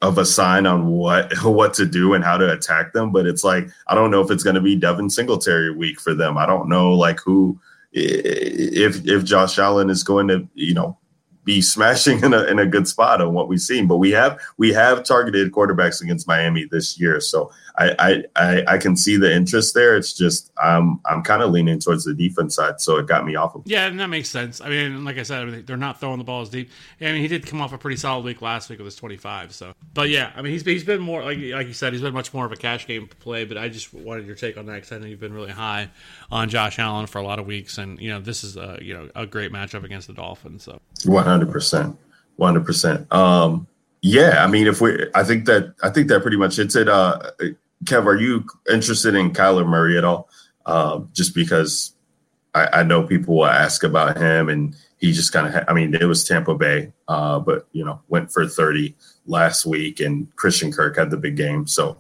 [0.03, 3.45] of a sign on what what to do and how to attack them but it's
[3.45, 6.47] like i don't know if it's going to be devin singletary week for them i
[6.47, 7.59] don't know like who
[7.93, 10.97] if if josh allen is going to you know
[11.45, 13.87] be smashing in a, in a good spot on what we've seen.
[13.87, 18.79] But we have we have targeted quarterbacks against Miami this year, so I I I,
[18.79, 19.97] can see the interest there.
[19.97, 23.37] It's just I'm I'm kind of leaning towards the defense side, so it got me
[23.37, 23.63] off of.
[23.65, 24.61] Yeah, and that makes sense.
[24.61, 26.71] I mean, like I said, they're not throwing the balls deep.
[27.01, 29.55] I mean, he did come off a pretty solid week last week with his 25.
[29.55, 32.15] So, but yeah, I mean, he's he's been more like like you said, he's been
[32.15, 33.45] much more of a cash game play.
[33.47, 35.89] But I just wanted your take on that because I know you've been really high
[36.31, 38.93] on Josh Allen for a lot of weeks, and you know this is a you
[38.93, 40.65] know a great matchup against the Dolphins.
[40.65, 41.97] So 100 percent,
[42.37, 43.13] 100 percent.
[43.13, 43.67] Um,
[44.03, 46.89] yeah, I mean, if we, I think that I think that pretty much hits it.
[46.89, 47.19] Uh,
[47.85, 50.29] Kev, are you interested in Kyler Murray at all?
[50.67, 51.95] Uh, just because
[52.55, 55.73] I, I, know people will ask about him, and he just kind of, ha- I
[55.73, 58.95] mean, it was Tampa Bay, uh, but you know, went for thirty
[59.27, 61.67] last week, and Christian Kirk had the big game.
[61.67, 61.99] So,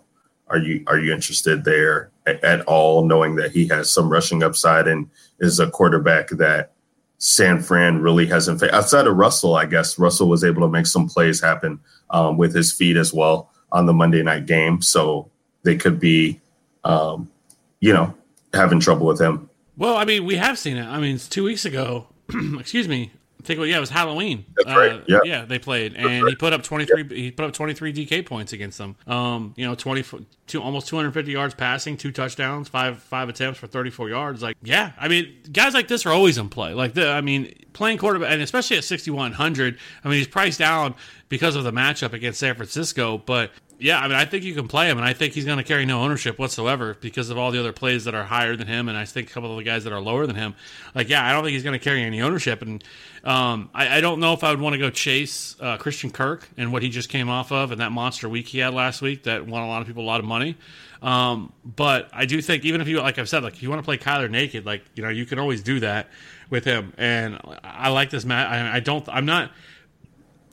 [0.48, 4.42] are you are you interested there at, at all, knowing that he has some rushing
[4.42, 6.72] upside and is a quarterback that
[7.18, 9.54] San Fran really hasn't fa- outside of Russell?
[9.54, 13.12] I guess Russell was able to make some plays happen um, with his feet as
[13.14, 14.82] well on the Monday night game.
[14.82, 15.30] So
[15.62, 16.40] they could be,
[16.84, 17.30] um,
[17.80, 18.14] you know,
[18.52, 19.48] having trouble with him.
[19.76, 20.86] Well, I mean, we have seen it.
[20.86, 22.06] I mean, it's two weeks ago,
[22.58, 23.12] excuse me.
[23.40, 24.44] I think, yeah, it was Halloween.
[24.54, 24.92] That's right.
[24.92, 25.20] Uh, yeah.
[25.24, 27.08] yeah, they played, and he put up twenty three.
[27.08, 28.96] He put up twenty three DK points against them.
[29.06, 30.04] Um, you know, twenty
[30.46, 34.10] two, almost two hundred fifty yards passing, two touchdowns, five five attempts for thirty four
[34.10, 34.42] yards.
[34.42, 36.74] Like, yeah, I mean, guys like this are always in play.
[36.74, 39.78] Like, the, I mean, playing quarterback, and especially at sixty one hundred.
[40.04, 40.94] I mean, he's priced down
[41.30, 44.68] because of the matchup against San Francisco, but yeah, I mean, I think you can
[44.68, 47.50] play him, and I think he's going to carry no ownership whatsoever because of all
[47.50, 49.64] the other plays that are higher than him, and I think a couple of the
[49.64, 50.54] guys that are lower than him.
[50.94, 52.84] Like, yeah, I don't think he's going to carry any ownership, and
[53.24, 56.48] um, I, I, don't know if I would want to go chase uh, Christian Kirk
[56.56, 59.24] and what he just came off of, and that monster week he had last week
[59.24, 60.56] that won a lot of people a lot of money.
[61.02, 63.80] Um, but I do think even if you, like I've said, like if you want
[63.80, 66.08] to play Kyler naked, like you know, you can always do that
[66.50, 68.50] with him, and I like this match.
[68.50, 69.50] I, I don't, I'm not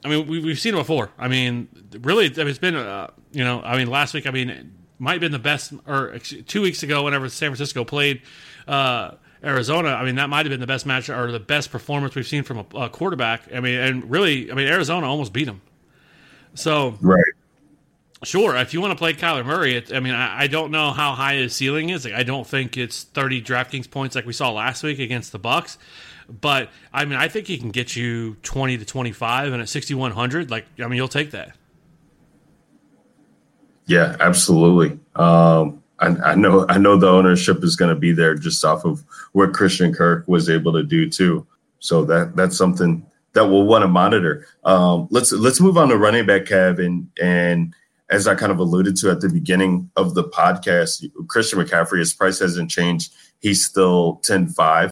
[0.04, 1.12] I mean, we, have seen it before.
[1.18, 1.68] I mean,
[2.02, 5.32] really, it's been, uh, you know, I mean, last week, I mean, might have been
[5.32, 8.22] the best, or two weeks ago, whenever San Francisco played
[8.68, 9.12] uh,
[9.44, 12.28] Arizona, I mean, that might have been the best match or the best performance we've
[12.28, 13.54] seen from a, a quarterback.
[13.54, 15.62] I mean, and really, I mean, Arizona almost beat them.
[16.54, 17.24] So, right.
[18.24, 20.90] Sure, if you want to play Kyler Murray, it, I mean, I, I, don't know
[20.90, 22.04] how high his ceiling is.
[22.04, 25.38] Like, I don't think it's 30 DraftKings points like we saw last week against the
[25.38, 25.78] Bucks.
[26.30, 30.52] But I mean, I think he can get you 20 to 25, and at 6100,
[30.52, 31.56] like I mean, you'll take that.
[33.86, 35.00] Yeah, absolutely.
[35.16, 38.86] Um, I, I, know I know the ownership is going to be there just off
[38.86, 41.48] of what Christian Kirk was able to do too.
[41.80, 44.46] So that that's something that we'll want to monitor.
[44.64, 47.74] Um, let's let's move on to running back Kev and and
[48.10, 52.14] as I kind of alluded to at the beginning of the podcast, Christian McCaffrey, his
[52.14, 53.14] price hasn't changed.
[53.40, 54.90] He's still 10-5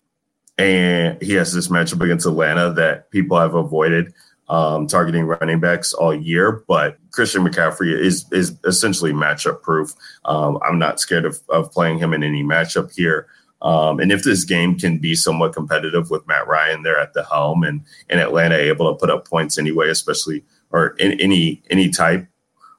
[0.57, 4.13] and he has this matchup against Atlanta that people have avoided
[4.47, 6.63] um, targeting running backs all year.
[6.67, 9.93] But Christian McCaffrey is is essentially matchup proof.
[10.25, 13.27] Um, I'm not scared of, of playing him in any matchup here.
[13.61, 17.23] Um, and if this game can be somewhat competitive with Matt Ryan there at the
[17.23, 21.89] helm and, and Atlanta able to put up points anyway, especially or in any any
[21.89, 22.27] type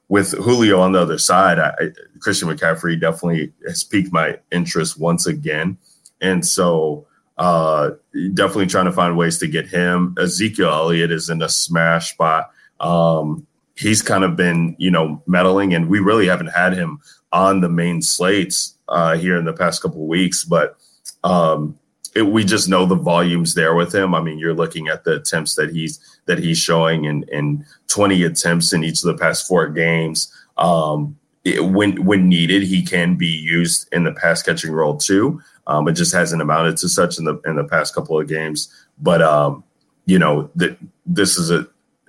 [0.09, 1.73] with Julio on the other side, I,
[2.19, 5.77] Christian McCaffrey definitely has piqued my interest once again.
[6.21, 7.06] And so
[7.37, 7.91] uh,
[8.33, 10.15] definitely trying to find ways to get him.
[10.19, 12.51] Ezekiel Elliott is in a smash spot.
[12.79, 13.45] Um,
[13.75, 16.99] he's kind of been, you know, meddling, and we really haven't had him
[17.31, 20.43] on the main slates uh, here in the past couple weeks.
[20.43, 20.77] But
[21.23, 21.77] um,
[22.15, 24.15] it, we just know the volumes there with him.
[24.15, 28.23] I mean, you're looking at the attempts that he's that he's showing, in, in 20
[28.23, 30.33] attempts in each of the past four games.
[30.57, 35.39] Um, it, when when needed, he can be used in the pass catching role too.
[35.67, 38.73] Um, it just hasn't amounted to such in the in the past couple of games.
[38.97, 39.63] But um,
[40.05, 41.67] you know, that this is a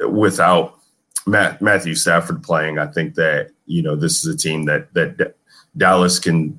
[0.09, 0.79] without
[1.27, 5.35] Matt, Matthew Stafford playing, I think that you know this is a team that that
[5.77, 6.59] Dallas can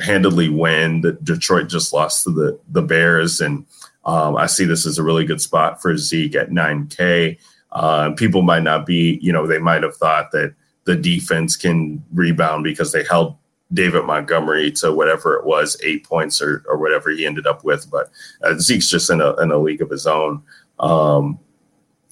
[0.00, 1.02] handily win.
[1.02, 3.66] That Detroit just lost to the the Bears, and
[4.06, 7.38] um, I see this as a really good spot for Zeke at 9K.
[7.72, 10.54] Uh, people might not be, you know, they might have thought that
[10.84, 13.36] the defense can rebound because they held
[13.72, 17.90] David Montgomery to whatever it was, eight points or, or whatever he ended up with.
[17.90, 18.10] But
[18.42, 20.42] uh, Zeke's just in a, in a league of his own
[20.78, 21.38] um,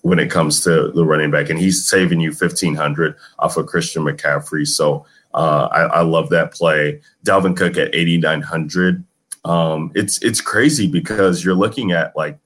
[0.03, 4.03] when it comes to the running back, and he's saving you 1500 off of Christian
[4.03, 4.67] McCaffrey.
[4.67, 7.01] So uh, I, I, love that play.
[7.25, 9.05] Dalvin Cook at 8900.
[9.45, 12.39] Um, it's it's crazy because you're looking at like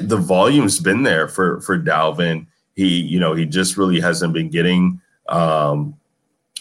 [0.00, 2.46] the volume's been there for for Dalvin.
[2.74, 5.99] He you know he just really hasn't been getting um,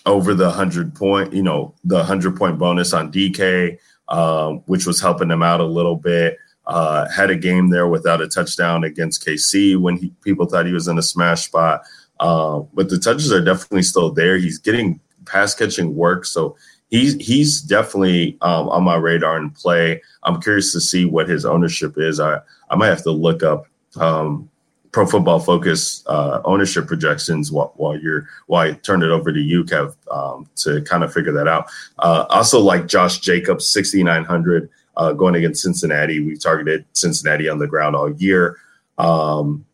[0.06, 5.02] over the hundred point you know the hundred point bonus on DK, um, which was
[5.02, 6.38] helping him out a little bit.
[6.66, 10.74] Uh, had a game there without a touchdown against KC when he, people thought he
[10.74, 11.82] was in a smash spot.
[12.20, 14.38] Uh, but the touches are definitely still there.
[14.38, 16.56] He's getting pass catching work, so
[16.90, 20.02] he's he's definitely um, on my radar and play.
[20.24, 22.20] I'm curious to see what his ownership is.
[22.20, 23.66] I I might have to look up
[23.98, 24.50] um,
[24.92, 29.40] Pro Football Focus uh, ownership projections while, while, you're while I turn it over to
[29.40, 31.70] you, Kev, um, to kind of figure that out.
[32.00, 36.20] Uh, also, like Josh Jacobs, 6,900 uh, going against Cincinnati.
[36.20, 38.58] We've targeted Cincinnati on the ground all year,
[38.98, 39.66] um,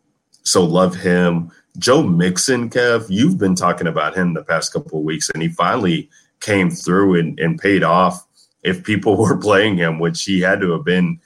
[0.44, 1.52] so love him.
[1.78, 5.50] Joe Mixon, Kev, you've been talking about him the past couple of weeks, and he
[5.50, 8.26] finally came through and, and paid off
[8.64, 11.20] if people were playing him, which he had to have been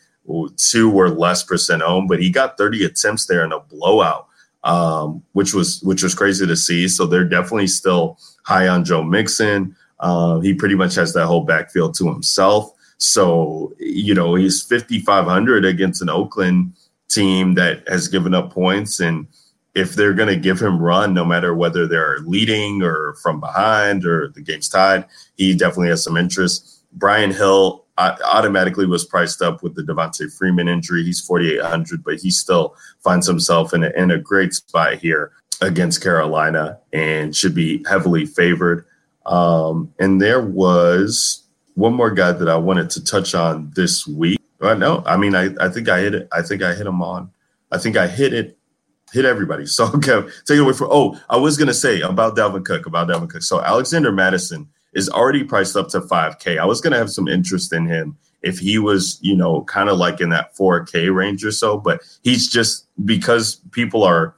[0.58, 4.28] two or less percent owned, but he got 30 attempts there in a blowout,
[4.64, 6.88] um, which was which was crazy to see.
[6.88, 9.76] So they're definitely still high on Joe Mixon.
[10.00, 12.72] Uh, he pretty much has that whole backfield to himself.
[12.98, 16.74] So you know he's 5,500 against an Oakland
[17.10, 19.26] team that has given up points and
[19.76, 24.06] if they're going to give him run, no matter whether they're leading or from behind
[24.06, 25.06] or the game's tied,
[25.38, 26.84] he definitely has some interest.
[26.94, 31.04] Brian Hill automatically was priced up with the Devonta Freeman injury.
[31.04, 35.32] He's 4,800, but he still finds himself in a, in a great spot here
[35.62, 38.86] against Carolina and should be heavily favored.
[39.26, 41.44] Um, and there was
[41.76, 44.40] one more guy that I wanted to touch on this week.
[44.62, 45.04] I know.
[45.06, 46.28] I mean, I, I think I hit it.
[46.32, 47.32] I think I hit him on.
[47.72, 48.58] I think I hit it
[49.12, 49.66] hit everybody.
[49.70, 50.90] So okay, take it away from.
[50.92, 52.86] Oh, I was gonna say about Dalvin Cook.
[52.86, 53.44] About Dalvin Cook.
[53.44, 56.60] So Alexander Mattison is already priced up to 5K.
[56.60, 59.98] I was gonna have some interest in him if he was, you know, kind of
[59.98, 61.78] like in that 4K range or so.
[61.78, 64.36] But he's just because people are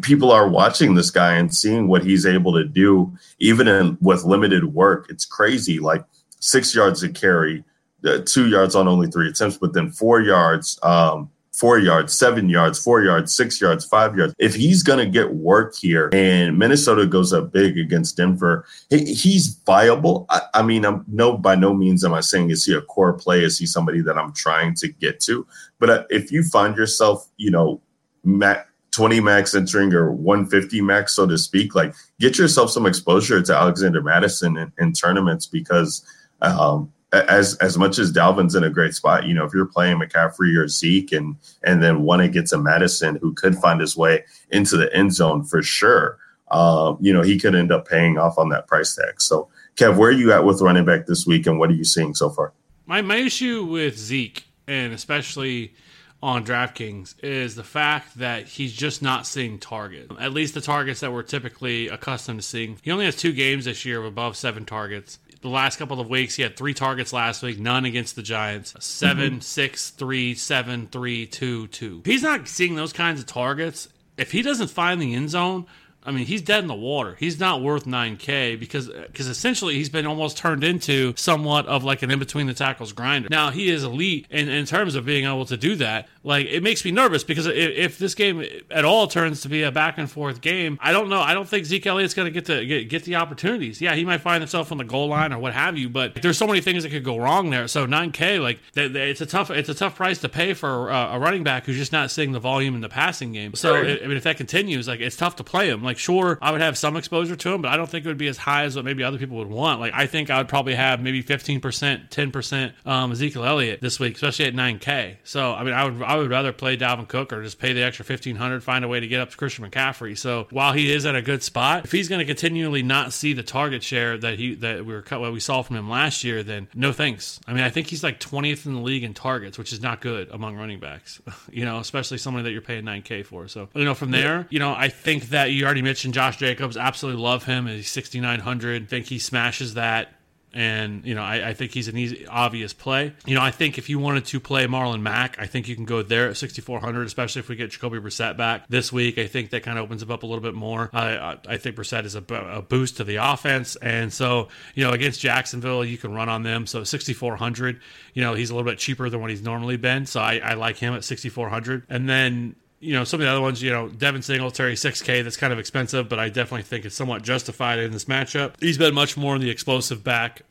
[0.00, 4.24] people are watching this guy and seeing what he's able to do, even in, with
[4.24, 5.06] limited work.
[5.10, 5.78] It's crazy.
[5.78, 6.04] Like
[6.40, 7.64] six yards a carry,
[8.04, 10.78] uh, two yards on only three attempts, but then four yards.
[10.82, 11.30] Um,
[11.62, 14.34] four yards, seven yards, four yards, six yards, five yards.
[14.40, 19.60] If he's going to get work here and Minnesota goes up big against Denver, he's
[19.64, 20.26] viable.
[20.28, 23.12] I, I mean, I'm no, by no means am I saying is he a core
[23.12, 23.44] play?
[23.44, 25.46] Is he somebody that I'm trying to get to?
[25.78, 27.80] But uh, if you find yourself, you know,
[28.24, 33.54] 20 max entering or 150 max, so to speak, like get yourself some exposure to
[33.54, 36.04] Alexander Mattison in, in tournaments because
[36.40, 39.98] um, as as much as Dalvin's in a great spot, you know, if you're playing
[39.98, 44.24] McCaffrey or Zeke and and then one gets a Mattison who could find his way
[44.50, 46.18] into the end zone for sure,
[46.50, 49.20] um, you know, he could end up paying off on that price tag.
[49.20, 51.84] So, Kev, where are you at with running back this week, and what are you
[51.84, 52.52] seeing so far?
[52.86, 55.74] My my issue with Zeke, and especially
[56.22, 60.14] on DraftKings, is the fact that he's just not seeing targets.
[60.18, 62.78] At least the targets that we're typically accustomed to seeing.
[62.80, 66.08] He only has two games this year of above seven targets the last couple of
[66.08, 66.36] weeks.
[66.36, 68.74] He had three targets last week, none against the Giants.
[68.80, 69.40] Seven, mm-hmm.
[69.40, 72.02] six, three, seven, three, two, two.
[72.04, 75.66] he's not seeing those kinds of targets, if he doesn't find the end zone,
[76.04, 77.16] I mean, he's dead in the water.
[77.18, 82.02] He's not worth 9K because because essentially he's been almost turned into somewhat of like
[82.02, 83.28] an in between the tackles grinder.
[83.30, 86.08] Now he is elite in, in terms of being able to do that.
[86.24, 89.62] Like it makes me nervous because if, if this game at all turns to be
[89.62, 91.20] a back and forth game, I don't know.
[91.20, 93.80] I don't think Zeke Elliott's going to get to get, get the opportunities.
[93.80, 96.38] Yeah, he might find himself on the goal line or what have you, but there's
[96.38, 97.68] so many things that could go wrong there.
[97.68, 101.18] So 9K, like it's a tough it's a tough price to pay for uh, a
[101.20, 103.54] running back who's just not seeing the volume in the passing game.
[103.54, 105.82] So I mean, if that continues, like it's tough to play him.
[105.82, 108.08] Like like, sure, I would have some exposure to him, but I don't think it
[108.08, 109.78] would be as high as what maybe other people would want.
[109.78, 114.14] Like, I think I would probably have maybe 15%, 10% um, Ezekiel Elliott this week,
[114.14, 115.16] especially at 9K.
[115.24, 117.82] So, I mean, I would I would rather play Dalvin Cook or just pay the
[117.82, 120.16] extra 1500 find a way to get up to Christian McCaffrey.
[120.16, 123.34] So, while he is at a good spot, if he's going to continually not see
[123.34, 126.24] the target share that he that we were cut what we saw from him last
[126.24, 127.38] year, then no thanks.
[127.46, 130.00] I mean, I think he's like 20th in the league in targets, which is not
[130.00, 131.20] good among running backs.
[131.52, 133.48] you know, especially somebody that you're paying 9K for.
[133.48, 136.76] So, you know, from there, you know, I think that you already mentioned Josh Jacobs.
[136.76, 137.66] Absolutely love him.
[137.66, 138.88] He's 6,900.
[138.88, 140.14] Think he smashes that
[140.54, 143.12] and you know I, I, think he's an easy obvious play.
[143.24, 145.84] You know I think if you wanted to play Marlon Mack, I think you can
[145.84, 149.18] go there at 6400, especially if we get Jacoby Brissett back this week.
[149.18, 150.90] I think that kind of opens him up a little bit more.
[150.92, 154.92] I I think Brissett is a, a, boost to the offense, and so you know
[154.92, 156.66] against Jacksonville you can run on them.
[156.66, 157.80] So 6400,
[158.14, 160.54] you know he's a little bit cheaper than what he's normally been, so I, I
[160.54, 161.84] like him at 6400.
[161.88, 165.36] And then you know, some of the other ones, you know, Devin Singletary, 6K, that's
[165.36, 168.54] kind of expensive, but I definitely think it's somewhat justified in this matchup.
[168.60, 170.42] He's been much more in the explosive back.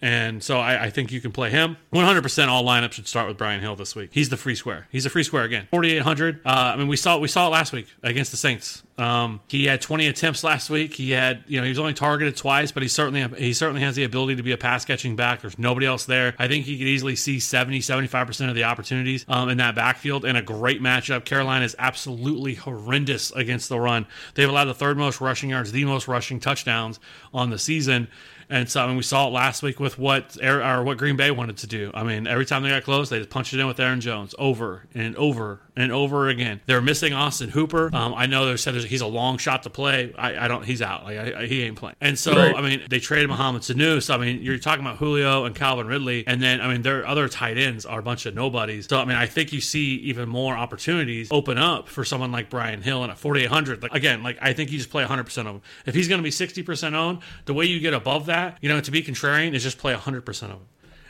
[0.00, 1.76] And so I, I, think you can play him.
[1.92, 4.10] 100% all lineups should start with Brian Hill this week.
[4.12, 4.86] He's the free square.
[4.92, 5.66] He's a free square again.
[5.72, 6.40] 4,800.
[6.46, 8.84] Uh, I mean, we saw we saw it last week against the Saints.
[8.96, 10.94] Um, he had 20 attempts last week.
[10.94, 13.96] He had, you know, he was only targeted twice, but he certainly he certainly has
[13.96, 15.40] the ability to be a pass catching back.
[15.40, 16.34] There's nobody else there.
[16.38, 20.24] I think he could easily see 70, 75% of the opportunities um, in that backfield
[20.24, 21.24] and a great matchup.
[21.24, 24.06] Carolina is absolutely horrendous against the run.
[24.34, 27.00] They've allowed the third most rushing yards, the most rushing touchdowns
[27.32, 28.08] on the season.
[28.50, 31.30] And so I mean, we saw it last week with what or what Green Bay
[31.30, 31.90] wanted to do.
[31.94, 34.34] I mean, every time they got close, they just punched it in with Aaron Jones
[34.38, 36.60] over and over and over again.
[36.66, 37.94] They're missing Austin Hooper.
[37.94, 40.12] Um, I know they said he's a long shot to play.
[40.18, 40.64] I, I don't.
[40.64, 41.04] He's out.
[41.04, 41.94] Like I, I, he ain't playing.
[42.00, 42.54] And so right.
[42.54, 44.02] I mean, they traded Mohamed Sanu.
[44.02, 47.06] So I mean, you're talking about Julio and Calvin Ridley, and then I mean, their
[47.06, 48.88] other tight ends are a bunch of nobodies.
[48.88, 52.50] So I mean, I think you see even more opportunities open up for someone like
[52.50, 53.82] Brian Hill and at 4800.
[53.82, 55.62] Like again, like I think you just play 100 percent of them.
[55.86, 58.68] If he's going to be 60 percent owned, the way you get above that, you
[58.68, 60.66] know, to be contrarian is just play 100% of them.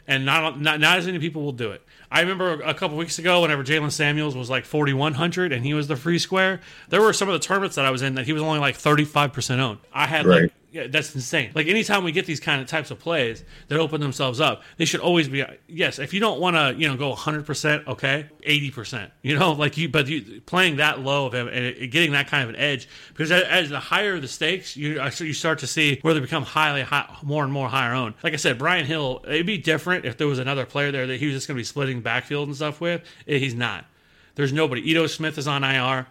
[0.06, 1.82] And not, not not as many people will do it.
[2.10, 5.88] I remember a couple weeks ago, whenever Jaylen Samuels was like 4,100 and he was
[5.88, 8.32] the free square, there were some of the tournaments that I was in that he
[8.32, 9.78] was only like 35% owned.
[9.92, 10.42] I had right.
[10.42, 11.50] like yeah, that's insane.
[11.54, 14.84] Like anytime we get these kind of types of plays that open themselves up, they
[14.84, 15.98] should always be yes.
[15.98, 19.52] If you don't want to, you know, go 100 percent, okay, 80 percent, you know,
[19.52, 22.56] like you, but you playing that low of him and getting that kind of an
[22.56, 26.42] edge because as, the higher the stakes, you you start to see where they become
[26.42, 28.14] highly high, more and more higher owned.
[28.22, 31.18] Like I said, Brian Hill, it'd be different if there was another player there that
[31.18, 33.02] he was just going to be splitting backfield and stuff with.
[33.26, 33.84] He's not.
[34.34, 34.88] There's nobody.
[34.90, 36.06] Ito Smith is on IR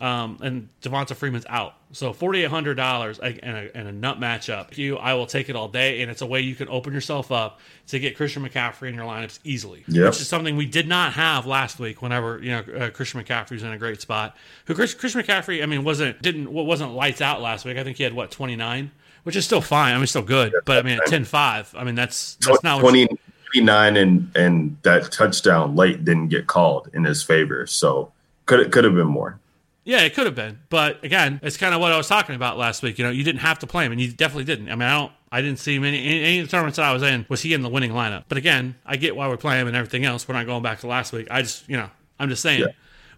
[0.00, 1.74] um, and Devonta Freeman's out.
[1.92, 4.78] So forty eight hundred dollars and a, and a nut matchup.
[4.78, 7.32] You, I will take it all day, and it's a way you can open yourself
[7.32, 10.06] up to get Christian McCaffrey in your lineups easily, yep.
[10.06, 12.00] which is something we did not have last week.
[12.00, 14.36] Whenever you know uh, Christian McCaffrey's in a great spot,
[14.66, 17.76] who Chris, Christian McCaffrey, I mean, wasn't didn't wasn't lights out last week.
[17.76, 18.92] I think he had what twenty nine,
[19.24, 19.92] which is still fine.
[19.92, 23.08] I mean, still good, but I mean, at 10-5, I mean that's that's not 20,
[23.52, 28.12] 29 and and that touchdown late didn't get called in his favor, so
[28.46, 29.40] could it could have been more.
[29.84, 32.58] Yeah, it could have been, but again, it's kind of what I was talking about
[32.58, 32.98] last week.
[32.98, 34.68] You know, you didn't have to play him, and you definitely didn't.
[34.68, 37.24] I mean, I don't, I didn't see many any, any tournaments that I was in
[37.28, 38.24] was he in the winning lineup.
[38.28, 40.28] But again, I get why we're playing him and everything else.
[40.28, 41.28] We're not going back to last week.
[41.30, 42.60] I just, you know, I'm just saying.
[42.60, 42.66] Yeah.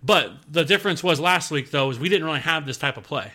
[0.05, 3.05] But the difference was last week though is we didn't really have this type of
[3.05, 3.33] play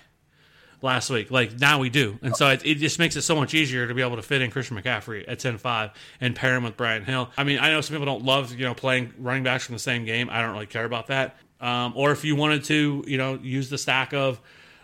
[0.81, 1.31] last week.
[1.31, 3.93] Like now we do, and so it, it, just makes it so much easier to
[3.93, 7.29] be able to fit in Christian McCaffrey at 10-5 and pair him with Brian Hill.
[7.37, 9.79] I mean, I know some people don't love you know playing running backs from the
[9.79, 10.29] same game.
[10.29, 11.37] I don't really care about that.
[11.59, 14.39] Um, or if you wanted to, you know, use the stack of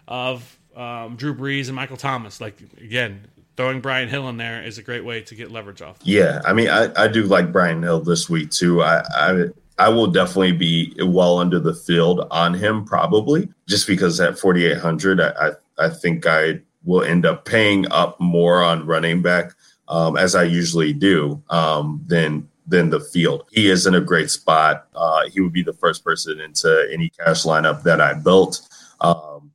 [0.08, 2.42] of um, Drew Brees and Michael Thomas.
[2.42, 5.98] Like again, throwing Brian Hill in there is a great way to get leverage off.
[6.04, 8.82] Yeah, I mean, I, I do like Brian Hill this week too.
[8.82, 9.46] I, I
[9.80, 15.20] I will definitely be well under the field on him probably just because at 4800
[15.20, 19.54] I, I, I think I will end up paying up more on running back
[19.88, 23.46] um, as I usually do um, than than the field.
[23.52, 24.88] He is in a great spot.
[24.96, 28.62] Uh, he would be the first person into any cash lineup that I built.
[29.00, 29.52] Um,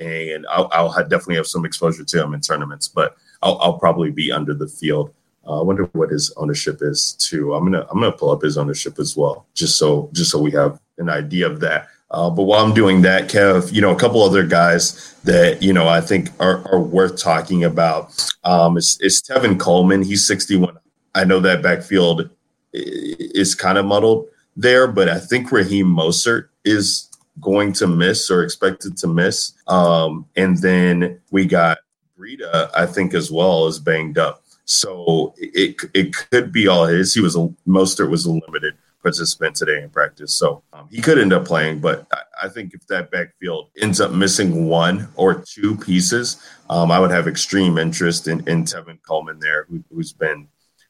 [0.00, 3.78] and I'll, I'll have definitely have some exposure to him in tournaments, but I'll, I'll
[3.78, 5.14] probably be under the field.
[5.46, 7.54] Uh, I wonder what his ownership is too.
[7.54, 10.50] I'm gonna I'm gonna pull up his ownership as well, just so just so we
[10.50, 11.88] have an idea of that.
[12.10, 15.72] Uh, but while I'm doing that, Kev, you know, a couple other guys that you
[15.72, 20.02] know I think are, are worth talking about um, is, is Tevin Coleman.
[20.02, 20.76] He's 61.
[21.14, 22.30] I know that backfield
[22.72, 27.10] is kind of muddled there, but I think Raheem Mostert is
[27.40, 29.52] going to miss or expected to miss.
[29.68, 31.78] Um, and then we got
[32.18, 34.42] Breida, I think, as well is banged up.
[34.64, 37.14] So it it could be all his.
[37.14, 40.34] He was a Mostert was a limited participant today in practice.
[40.34, 44.00] So um, he could end up playing, but I, I, think if that backfield ends
[44.00, 48.98] up missing one or two pieces, um, I would have extreme interest in, in Tevin
[49.02, 50.48] Coleman there, who, has been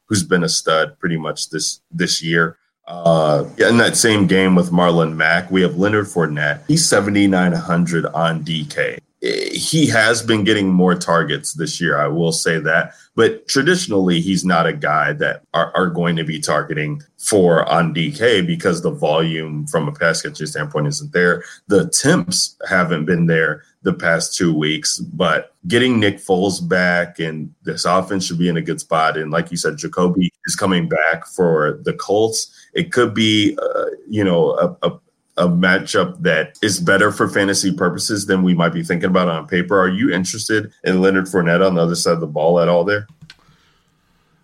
[0.08, 2.56] who's been a stud pretty much this this year.
[2.86, 6.62] Uh, in that same game with Marlon Mack, we have Leonard Fournette.
[6.66, 11.98] He's 7,900 on DK he has been getting more targets this year.
[11.98, 12.94] I will say that.
[13.16, 17.92] But traditionally, he's not a guy that are, are, going to be targeting for on
[17.92, 21.42] DK because the volume from a pass catching standpoint isn't there.
[21.66, 27.54] The attempts haven't been there the past two weeks, but getting Nick Foles back and
[27.62, 29.16] this offense should be in a good spot.
[29.16, 32.52] And like you said, Jacoby is coming back for the Colts.
[32.74, 34.50] It could be, uh, you know,
[34.82, 34.98] a, a
[35.38, 39.46] a matchup that is better for fantasy purposes than we might be thinking about on
[39.46, 39.78] paper.
[39.78, 42.84] Are you interested in Leonard Fournette on the other side of the ball at all
[42.84, 43.06] there?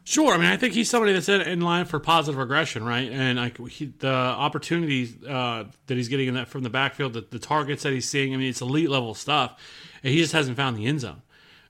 [0.06, 0.34] Sure.
[0.34, 3.10] I mean, I think he's somebody that's in, in line for positive regression, right?
[3.10, 7.22] And like he, the opportunities uh, that he's getting in that from the backfield, the,
[7.22, 8.34] the targets that he's seeing.
[8.34, 9.58] I mean, it's elite level stuff,
[10.02, 11.22] and he just hasn't found the end zone.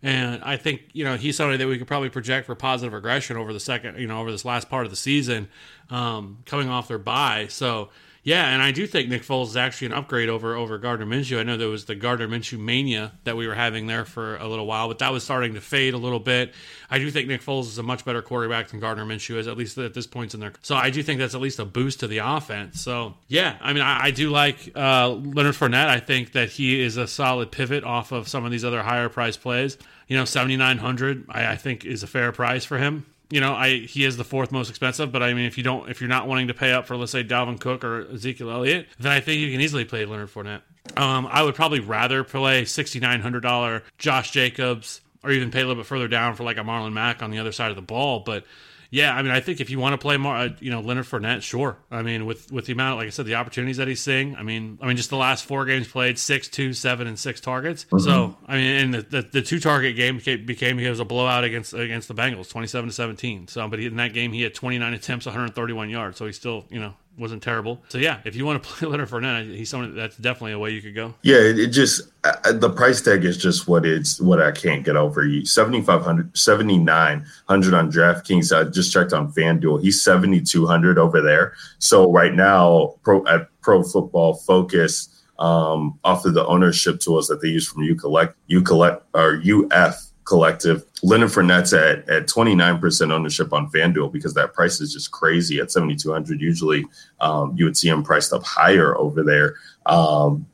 [0.03, 3.37] And I think you know he's somebody that we could probably project for positive regression
[3.37, 5.49] over the second, you know, over this last part of the season,
[5.89, 7.47] um, coming off their bye.
[7.49, 7.91] So
[8.25, 11.39] yeah, and I do think Nick Foles is actually an upgrade over over Gardner Minshew.
[11.39, 14.49] I know there was the Gardner Minshew mania that we were having there for a
[14.49, 16.55] little while, but that was starting to fade a little bit.
[16.91, 19.59] I do think Nick Foles is a much better quarterback than Gardner Minshew is, at
[19.59, 20.55] least at this point in their.
[20.63, 22.81] So I do think that's at least a boost to the offense.
[22.81, 25.89] So yeah, I mean, I, I do like uh, Leonard Fournette.
[25.89, 29.11] I think that he is a solid pivot off of some of these other higher
[29.11, 29.77] price plays.
[30.09, 33.05] You know, seventy nine hundred, I, I think is a fair price for him
[33.35, 35.91] you know, I he is the fourth most expensive, but I mean, if you don't,
[35.91, 38.87] if you're not wanting to pay up for, let's say, Dalvin Cook or Ezekiel Elliott,
[39.01, 40.61] then I think you can easily play Leonard Fournette.
[40.97, 45.63] Um, I would probably rather play sixty nine hundred dollar Josh Jacobs, or even pay
[45.63, 47.77] a little bit further down for like a Marlon Mack on the other side of
[47.77, 48.21] the ball.
[48.21, 48.45] But
[48.91, 51.07] yeah, I mean, I think if you want to play more, uh, you know, Leonard
[51.07, 51.79] Fournette, sure.
[51.91, 54.37] I mean, with with the amount, like I said, the opportunities that he's seeing.
[54.37, 57.41] I mean, I mean, just the last four games played, six, two, seven, and six
[57.41, 57.85] targets.
[57.85, 57.99] Mm-hmm.
[57.99, 61.05] So I mean, and the, the, the two target game became, became he was a
[61.05, 63.49] blowout against against the Bengals, twenty seven to seventeen.
[63.49, 65.91] So, but he, in that game he had twenty nine attempts, one hundred thirty one
[65.91, 66.19] yards.
[66.19, 67.83] So he's still, you know, wasn't terrible.
[67.89, 70.71] So yeah, if you want to play Leonard Fournette, he's someone that's definitely a way
[70.71, 71.15] you could go.
[71.23, 75.27] Yeah, it, just the price tag is just what it's what I can't get over.
[75.45, 78.57] 7500 7900 on DraftKings.
[78.57, 79.83] I just checked on FanDuel.
[79.83, 81.55] He's 7200 over there.
[81.79, 85.09] So right now pro at Pro Football Focus
[85.39, 89.43] um, off of the ownership tools that they use from you collect you collect or
[89.45, 90.85] UF collective.
[91.03, 95.71] Leonard Fournette's at, at 29% ownership on FanDuel because that price is just crazy at
[95.71, 96.41] 7,200.
[96.41, 96.85] Usually
[97.21, 99.57] um, you would see him priced up higher over there.
[99.87, 100.47] Um,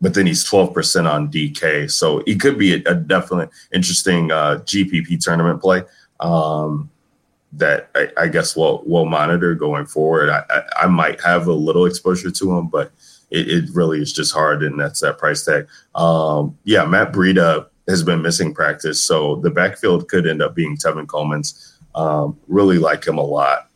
[0.00, 1.90] but then he's 12% on DK.
[1.90, 5.82] So he could be a, a definite interesting uh, GPP tournament play
[6.18, 6.90] um,
[7.52, 10.30] that I, I, guess we'll, we'll monitor going forward.
[10.30, 12.90] I, I, I, might have a little exposure to him, but
[13.30, 14.62] it, it, really is just hard.
[14.62, 15.68] And that's that price tag.
[15.94, 19.02] Um, yeah, Matt Breida has been missing practice.
[19.02, 21.78] So the backfield could end up being Tevin Coleman's.
[21.94, 23.68] Um, really like him a lot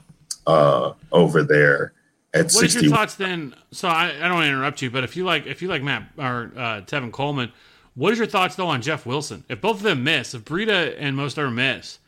[0.47, 1.93] uh, over there
[2.33, 2.81] at what 60.
[2.87, 3.55] your thoughts then?
[3.73, 5.83] So I, I don't want to interrupt you, but if you like if you like
[5.83, 7.53] Matt or uh, Tevin Coleman,
[7.95, 9.45] what is your thoughts though on Jeff Wilson?
[9.49, 11.99] If both of them miss, if Breida and Mostert miss,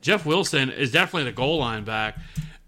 [0.00, 2.18] Jeff Wilson is definitely the goal line back.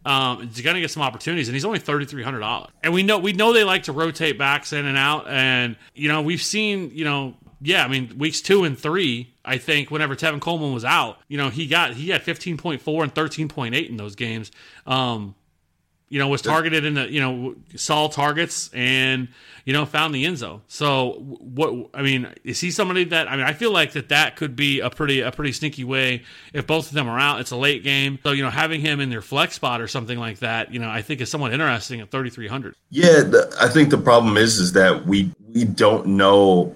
[0.05, 2.71] Um, he's going to get some opportunities, and he's only thirty three hundred dollars.
[2.83, 6.09] And we know we know they like to rotate backs in and out, and you
[6.09, 10.17] know we've seen you know yeah, I mean, weeks two and three, I think whenever
[10.17, 14.15] Tevin Coleman was out, you know, he got he had 15.4 and 13.8 in those
[14.15, 14.51] games.
[14.87, 15.35] Um,
[16.11, 19.29] you know, was targeted in the, you know, saw targets and,
[19.65, 20.61] you know, found the end zone.
[20.67, 24.35] So what, I mean, is he somebody that, I mean, I feel like that that
[24.35, 27.41] could be a pretty, a pretty sneaky way if both of them are out.
[27.41, 28.19] It's a late game.
[28.25, 30.91] So, you know, having him in their flex spot or something like that, you know,
[30.91, 32.75] I think is somewhat interesting at 3,300.
[32.91, 33.23] Yeah.
[33.23, 36.75] The, I think the problem is, is that we, we don't know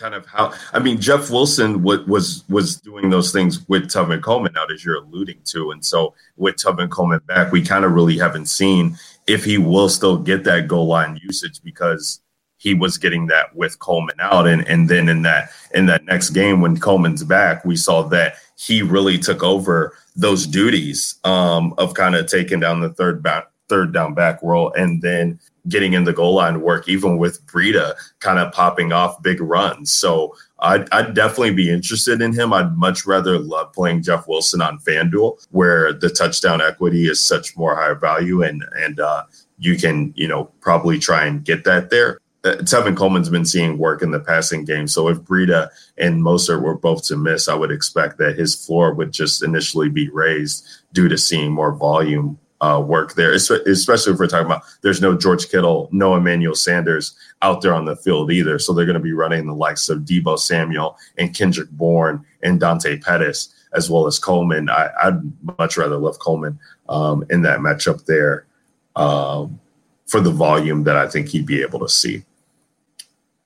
[0.00, 4.56] kind of how I mean Jeff Wilson was was doing those things with Tevin Coleman
[4.56, 8.16] out as you're alluding to, and so with Tevin Coleman back, we kind of really
[8.16, 8.96] haven't seen
[9.26, 12.20] if he will still get that goal line usage because
[12.56, 16.30] he was getting that with Coleman out, and and then in that in that next
[16.30, 21.94] game when Coleman's back, we saw that he really took over those duties um, of
[21.94, 26.04] kind of taking down the third back third down back role, and then getting in
[26.04, 29.92] the goal line work, even with Breida kind of popping off big runs.
[29.92, 32.52] So I'd, I'd, definitely be interested in him.
[32.52, 37.56] I'd much rather love playing Jeff Wilson on FanDuel, where the touchdown equity is such
[37.56, 39.24] more high value, and and uh,
[39.58, 42.18] you can you know probably try and get that there.
[42.42, 45.68] Uh, Tevin Coleman's been seeing work in the passing game, so if Breida
[45.98, 49.90] and Mostert were both to miss, I would expect that his floor would just initially
[49.90, 54.62] be raised due to seeing more volume uh, work there, especially if we're talking about
[54.82, 58.58] there's no George Kittle, no Emmanuel Sanders out there on the field either.
[58.58, 62.60] So they're going to be running the likes of Deebo Samuel and Kendrick Bourne and
[62.60, 64.68] Dante Pettis, as well as Coleman.
[64.68, 66.58] I, would much rather love Coleman
[66.88, 68.46] um, in that matchup there
[68.94, 69.58] um,
[70.06, 72.24] for the volume that I think he'd be able to see.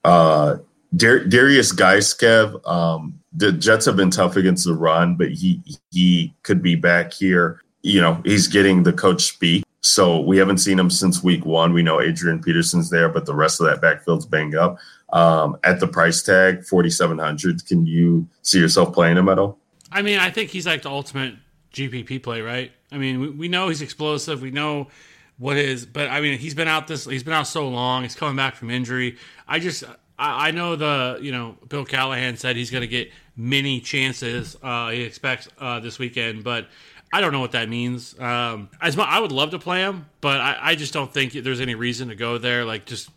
[0.03, 0.57] Uh,
[0.97, 5.61] Dar- Derrius Guice, Kev, um, the Jets have been tough against the run, but he
[5.91, 9.63] he could be back here you know, he's getting the coach speak.
[9.83, 11.75] So we haven't seen him since week one.
[11.75, 14.79] We know Adrian Peterson's there, but the rest of that backfield's banged up.
[15.13, 19.59] Um, at the price tag, 4,700, can you see yourself playing him at all?
[19.93, 21.35] I mean, I think he's like the ultimate
[21.75, 22.73] GPP play, right?
[22.91, 24.41] I mean, we, we know he's explosive.
[24.41, 24.89] We know
[25.37, 28.03] what is, but I mean, he's been out this, he's been out so long.
[28.03, 29.19] He's coming back from injury.
[29.47, 29.85] I just,
[30.19, 34.57] I, know the, you know, Bill Callahan said he's going to get many chances.
[34.63, 36.69] Uh, he expects uh, this weekend, but
[37.15, 38.19] I don't know what that means.
[38.19, 41.33] Um, as much, I would love to play him, but I, I, just don't think
[41.33, 42.65] there's any reason to go there.
[42.65, 43.09] Like, just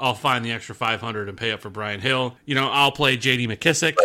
[0.00, 2.34] I'll find the extra 500 and pay up for Brian Hill.
[2.46, 3.46] You know, I'll play J.D.
[3.46, 3.96] McKissic.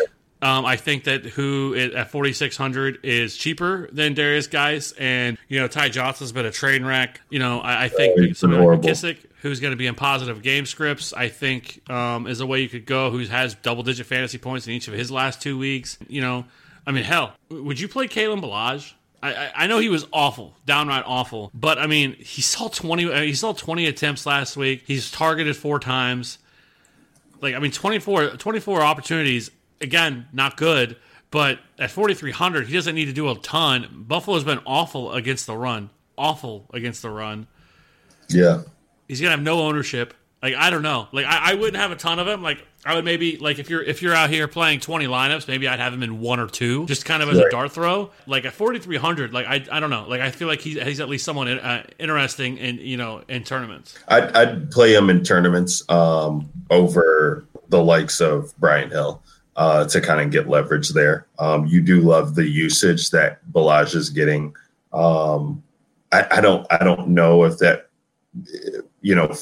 [0.44, 5.68] Um, I think that who at 4600 is cheaper than Derrius Guice, and you know
[5.68, 7.20] Ty Johnson's been a train wreck.
[7.32, 10.44] You know, I, I think yeah, somebody like McKissic, who's going to be in positive
[10.44, 13.10] game scripts, I think um, is a way you could go.
[13.10, 15.98] Who has double digit fantasy points in each of his last two weeks.
[16.08, 16.46] You know,
[16.86, 18.94] I mean, hell, would you play Kalen Ballage?
[19.22, 21.52] I, I know he was awful, downright awful.
[21.54, 23.12] But I mean, he saw twenty.
[23.12, 24.84] Uh, he saw twenty attempts last week.
[24.86, 26.38] He's targeted four times.
[27.42, 29.50] Like I mean, 24, 24 opportunities.
[29.80, 30.98] Again, not good.
[31.32, 34.06] But at forty three hundred, he doesn't need to do a ton.
[34.08, 35.90] Buffalo's been awful against the run.
[36.18, 37.48] Awful against the run.
[38.30, 38.64] Yeah.
[39.08, 40.14] He's gonna have no ownership.
[40.42, 41.08] Like I don't know.
[41.12, 42.42] Like I, I wouldn't have a ton of him.
[42.42, 45.68] Like I would maybe like if you're if you're out here playing 20 lineups, maybe
[45.68, 47.48] I'd have him in one or two, just kind of as right.
[47.48, 48.12] a dart throw.
[48.26, 51.10] Like at 4300, like I, I don't know, like I feel like he's he's at
[51.10, 53.98] least someone uh, interesting in you know in tournaments.
[54.08, 59.22] I'd, I'd play him in tournaments um, over the likes of Brian Hill.
[59.56, 63.94] Uh, to kind of get leverage there, um, you do love the usage that Ballage
[63.94, 64.56] is getting.
[64.94, 65.62] Um,
[66.14, 67.90] I, I don't, I don't know if that,
[69.02, 69.36] you know,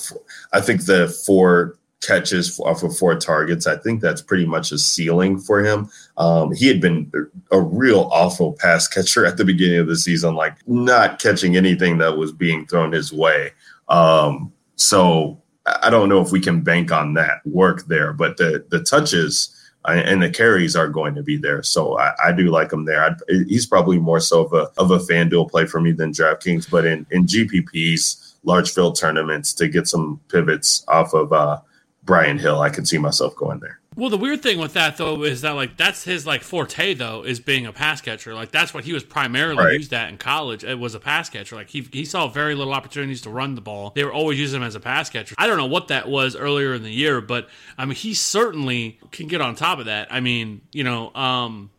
[0.54, 1.78] I think the four
[2.08, 3.68] catches off of four targets.
[3.68, 5.90] I think that's pretty much a ceiling for him.
[6.18, 7.12] Um, he had been
[7.52, 11.98] a real awful pass catcher at the beginning of the season, like not catching anything
[11.98, 13.52] that was being thrown his way.
[13.90, 18.66] Um, so I don't know if we can bank on that work there, but the
[18.70, 19.54] the touches
[19.86, 21.62] uh, and the carries are going to be there.
[21.64, 23.04] So I, I do like him there.
[23.04, 26.70] I'd, he's probably more so of a of a FanDuel play for me than DraftKings,
[26.70, 28.24] but in in GPPs.
[28.44, 31.60] Large field tournaments to get some pivots off of uh,
[32.08, 33.80] Brian Hill, I could see myself going there.
[33.98, 37.24] Well, the weird thing with that though is that like that's his like forte though
[37.24, 38.34] is being a pass catcher.
[38.34, 39.74] Like that's what he was primarily right.
[39.74, 40.64] used at in college.
[40.64, 41.56] It was a pass catcher.
[41.56, 43.92] Like he he saw very little opportunities to run the ball.
[43.94, 45.36] They were always using him as a pass catcher.
[45.38, 49.00] I don't know what that was earlier in the year, but I mean he certainly
[49.12, 50.08] can get on top of that.
[50.12, 51.72] I mean, you know, um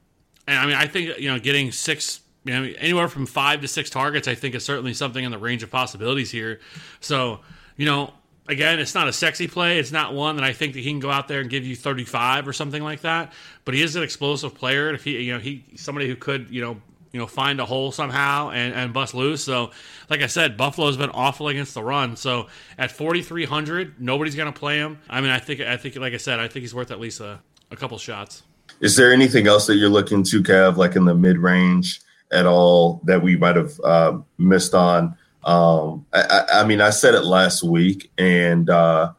[0.47, 3.69] and I mean I think you know getting six you know, anywhere from five to
[3.69, 6.61] six targets, I think is certainly something in the range of possibilities here.
[7.01, 7.41] So,
[7.77, 8.13] you know,
[8.49, 9.79] again, it's not a sexy play.
[9.79, 11.77] It's not one that I think that he can go out there and give you
[11.77, 13.33] 35 or something like that.
[13.65, 14.93] But he is an explosive player.
[14.93, 16.81] If he, you know, he somebody who could, you know,
[17.13, 19.43] you know, find a hole somehow and, and bust loose.
[19.43, 19.71] So,
[20.11, 22.17] like I said, Buffalo's been awful against the run.
[22.17, 24.99] So at 4,300, nobody's going to play him.
[25.09, 27.21] I mean, I think, I think, like I said, I think he's worth at least
[27.21, 27.41] a,
[27.71, 28.43] a couple shots.
[28.81, 32.45] Is there anything else that you're looking to, Kev, like in the mid range at
[32.45, 35.17] all that we might have uh, missed on?
[35.45, 39.13] Um, I, I, mean, I said it last week, and uh,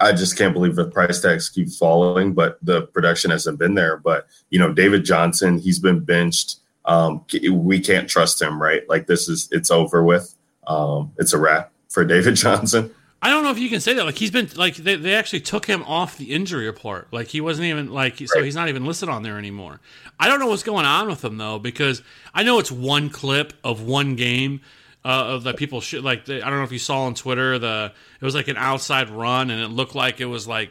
[0.00, 3.96] I just can't believe the price tags keep falling, but the production hasn't been there.
[3.96, 6.56] But you know, David Johnson, he's been benched.
[6.84, 8.88] Um, we can't trust him, right?
[8.88, 10.36] Like this is it's over with.
[10.66, 12.94] Um, it's a wrap for David Johnson.
[13.24, 14.04] I don't know if you can say that.
[14.04, 17.06] Like he's been like they, they actually took him off the injury report.
[17.12, 18.28] Like he wasn't even like right.
[18.28, 19.80] so he's not even listed on there anymore.
[20.18, 22.02] I don't know what's going on with him though because
[22.34, 24.60] I know it's one clip of one game
[25.04, 27.58] uh, of the people sh- like the, I don't know if you saw on Twitter
[27.58, 30.70] the it was like an outside run and it looked like it was like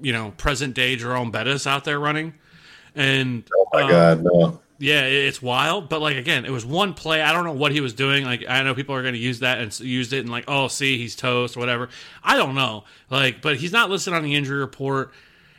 [0.00, 2.34] you know present day Jerome Bettis out there running.
[2.94, 4.60] And oh my um, god no.
[4.78, 5.88] yeah it's wild.
[5.88, 7.22] But like again it was one play.
[7.22, 8.24] I don't know what he was doing.
[8.24, 10.68] Like I know people are going to use that and used it and like oh
[10.68, 11.88] see he's toast or whatever.
[12.22, 12.84] I don't know.
[13.08, 15.12] Like but he's not listed on the injury report.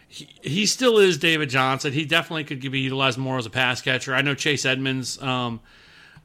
[0.08, 1.94] He, he still is David Johnson.
[1.94, 4.14] He definitely could be utilized more as a pass catcher.
[4.14, 5.60] I know Chase Edmonds um,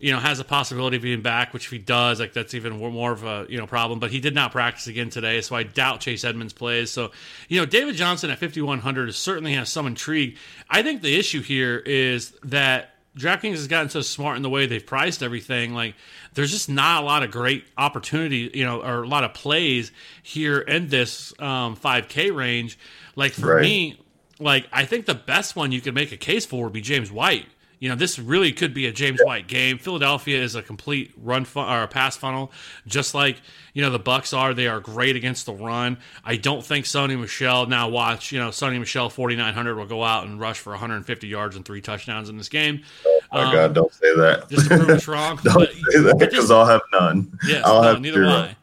[0.05, 2.79] you know, has a possibility of being back, which if he does, like that's even
[2.79, 4.01] more of a you know problem.
[4.01, 6.91] But he did not practice again today, so I doubt Chase Edmonds plays.
[6.91, 7.11] So,
[7.49, 10.37] you know, David Johnson at 5100 certainly has some intrigue.
[10.69, 14.67] I think the issue here is that DraftKings has gotten so smart in the way
[14.67, 15.73] they've priced everything.
[15.73, 15.95] Like,
[16.35, 19.91] there's just not a lot of great opportunity, you know, or a lot of plays
[20.23, 22.79] here in this um, 5K range.
[23.17, 23.63] Like for Right.
[23.63, 24.01] me,
[24.39, 27.11] like I think the best one you could make a case for would be James
[27.11, 27.47] White.
[27.85, 29.77] You know, this really could be a James White game.
[29.77, 32.51] Philadelphia is a complete run fun- or a pass funnel,
[32.87, 33.43] just like
[33.75, 34.55] you know the Bucks are.
[34.55, 35.99] They are great against the run.
[36.25, 37.67] I don't think Sony Michel.
[37.67, 40.71] Now watch, you know, Sony Michel forty nine hundred will go out and rush for
[40.71, 42.81] 150 yards and three touchdowns in this game.
[43.07, 44.49] Oh my Um, God, don't say that.
[44.49, 45.39] Just to prove us wrong.
[45.45, 47.39] don't But- say that because I'll have none.
[47.47, 48.29] Yes, I'll no, have neither zero.
[48.29, 48.57] will I.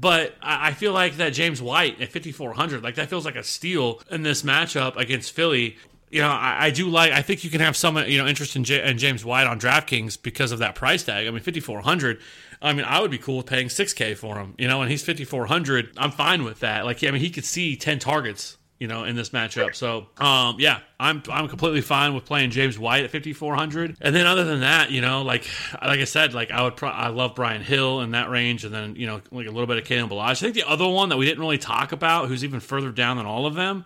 [0.00, 3.44] But I I feel like that James White at 5,400, like that feels like a
[3.44, 5.76] steal in this matchup against Philly.
[6.14, 7.10] You know, I, I do like.
[7.10, 9.58] I think you can have some, you know, interest in, J- in James White on
[9.58, 11.26] DraftKings because of that price tag.
[11.26, 12.20] I mean, 5,400.
[12.62, 14.54] I mean, I would be cool with paying 6K for him.
[14.56, 15.90] You know, and he's 5,400.
[15.96, 16.84] I'm fine with that.
[16.84, 18.56] Like, I mean, he could see 10 targets.
[18.80, 22.76] You know, in this matchup, so um, yeah, I'm I'm completely fine with playing James
[22.76, 23.96] White at 5400.
[24.00, 25.48] And then other than that, you know, like
[25.80, 28.74] like I said, like I would pro- I love Brian Hill in that range, and
[28.74, 30.30] then you know like a little bit of Kalen Ballage.
[30.30, 33.16] I think the other one that we didn't really talk about, who's even further down
[33.16, 33.84] than all of them,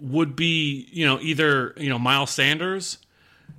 [0.00, 2.98] would be you know either you know Miles Sanders,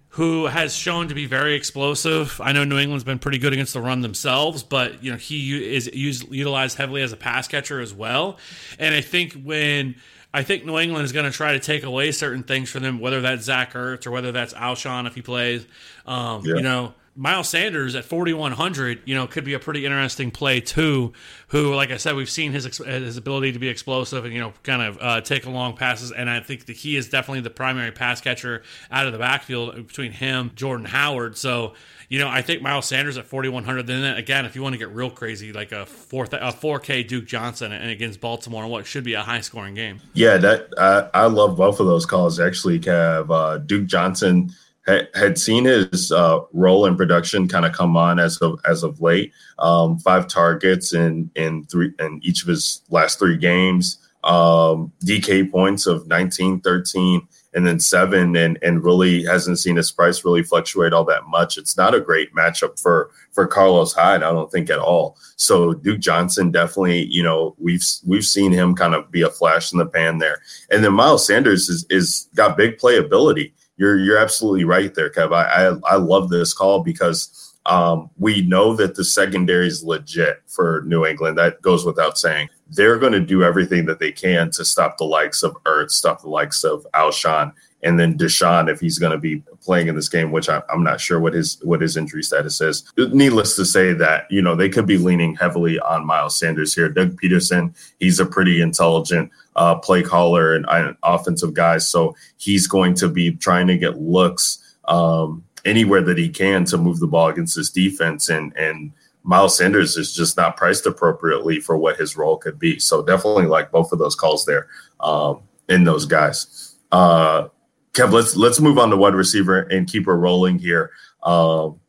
[0.09, 2.39] who has shown to be very explosive.
[2.43, 5.75] I know New England's been pretty good against the run themselves, but you know he
[5.75, 8.37] is used, utilized heavily as a pass catcher as well.
[8.79, 9.95] And I think when
[10.33, 12.99] I think New England is going to try to take away certain things from them,
[12.99, 15.65] whether that's Zach Ertz or whether that's Alshon if he plays.
[16.05, 16.55] Um, Yeah.
[16.55, 21.11] You know, Miles Sanders at 4,100, you know, could be a pretty interesting play too.
[21.49, 24.53] Who, like I said, we've seen his his ability to be explosive and you know,
[24.63, 27.91] kind of uh, take long passes, and I think that he is definitely the primary
[27.91, 31.37] pass catcher out of the backfield between him, Jordan Howard.
[31.37, 31.73] So,
[32.07, 33.87] you know, I think Miles Sanders at 4,100.
[33.87, 37.25] Then again, if you want to get real crazy, like a four a 4K Duke
[37.25, 39.99] Johnson and against Baltimore, and what should be a high scoring game.
[40.13, 42.39] Yeah, that I, I love both of those calls.
[42.39, 44.51] Actually, have uh, Duke Johnson
[44.87, 48.99] had seen his uh, role in production kind of come on as of as of
[49.01, 49.31] late.
[49.59, 53.99] Um, five targets in in three in each of his last three games.
[54.23, 59.91] Um, DK points of 19, 13, and then seven, and and really hasn't seen his
[59.91, 61.57] price really fluctuate all that much.
[61.57, 65.17] It's not a great matchup for for Carlos Hyde, I don't think at all.
[65.35, 69.71] So Duke Johnson definitely, you know, we've we've seen him kind of be a flash
[69.71, 70.41] in the pan there.
[70.69, 73.53] And then Miles Sanders is is got big playability.
[73.77, 75.33] You're you're absolutely right there, Kev.
[75.33, 80.41] I I, I love this call because um, we know that the secondary is legit
[80.47, 81.37] for New England.
[81.37, 82.49] That goes without saying.
[82.69, 86.21] They're going to do everything that they can to stop the likes of Ertz, stop
[86.21, 87.53] the likes of Alshon,
[87.83, 90.83] and then DeSean if he's going to be playing in this game, which I, I'm
[90.83, 92.91] not sure what his what his injury status is.
[92.97, 96.89] Needless to say that you know they could be leaning heavily on Miles Sanders here.
[96.89, 101.89] Doug Pederson, he's a pretty intelligent uh, play caller and uh, offensive guys.
[101.89, 106.77] so he's going to be trying to get looks um, anywhere that he can to
[106.77, 108.91] move the ball against this defense and and.
[109.23, 112.79] Miles Sanders is just not priced appropriately for what his role could be.
[112.79, 114.67] So definitely like both of those calls there
[114.99, 116.75] um, in those guys.
[116.91, 117.49] Uh,
[117.93, 120.91] Kev, let's let's move on to wide receiver and keep her rolling here.
[121.23, 121.80] Um,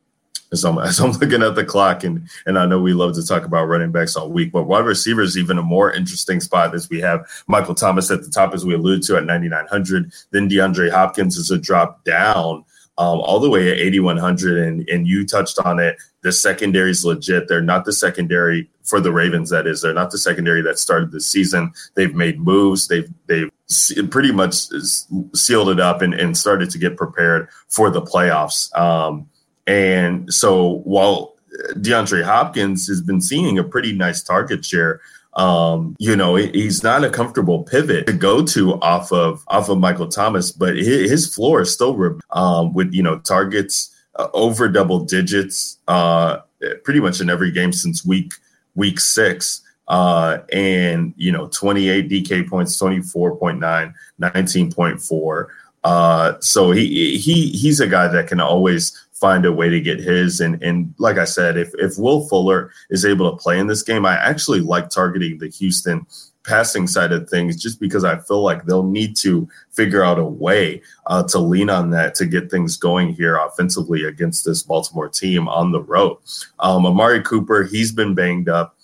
[0.52, 3.26] as I'm, as I'm looking at the clock, and and I know we love to
[3.26, 6.74] talk about running backs all week, but wide receiver is even a more interesting spot
[6.74, 10.12] as we have Michael Thomas at the top, as we alluded to at 9,900.
[10.30, 12.64] Then DeAndre Hopkins is a drop down
[12.98, 15.96] um, all the way at 8,100, and and you touched on it.
[16.22, 17.48] The secondary is legit.
[17.48, 19.50] They're not the secondary for the Ravens.
[19.50, 21.72] That is, they're not the secondary that started the season.
[21.94, 22.88] They've made moves.
[22.88, 23.50] They've they've
[24.10, 24.66] pretty much
[25.34, 28.74] sealed it up and, and started to get prepared for the playoffs.
[28.78, 29.28] Um,
[29.66, 31.34] and so while
[31.74, 35.00] DeAndre Hopkins has been seeing a pretty nice target share,
[35.34, 39.78] um, you know, he's not a comfortable pivot to go to off of off of
[39.78, 44.68] Michael Thomas, but his, his floor is still um, with you know targets uh, over
[44.68, 46.38] double digits, uh,
[46.84, 48.34] pretty much in every game since week
[48.74, 49.62] week six.
[49.88, 55.46] Uh, and you know, 28 DK points, 24.9, 19.4.
[55.84, 60.00] Uh, so he he he's a guy that can always find a way to get
[60.00, 60.40] his.
[60.40, 63.82] And and like I said, if if Will Fuller is able to play in this
[63.82, 66.04] game, I actually like targeting the Houston
[66.44, 70.24] passing side of things just because I feel like they'll need to figure out a
[70.24, 75.08] way uh, to lean on that to get things going here offensively against this Baltimore
[75.08, 76.16] team on the road.
[76.58, 78.76] Um, Amari Cooper, he's been banged up,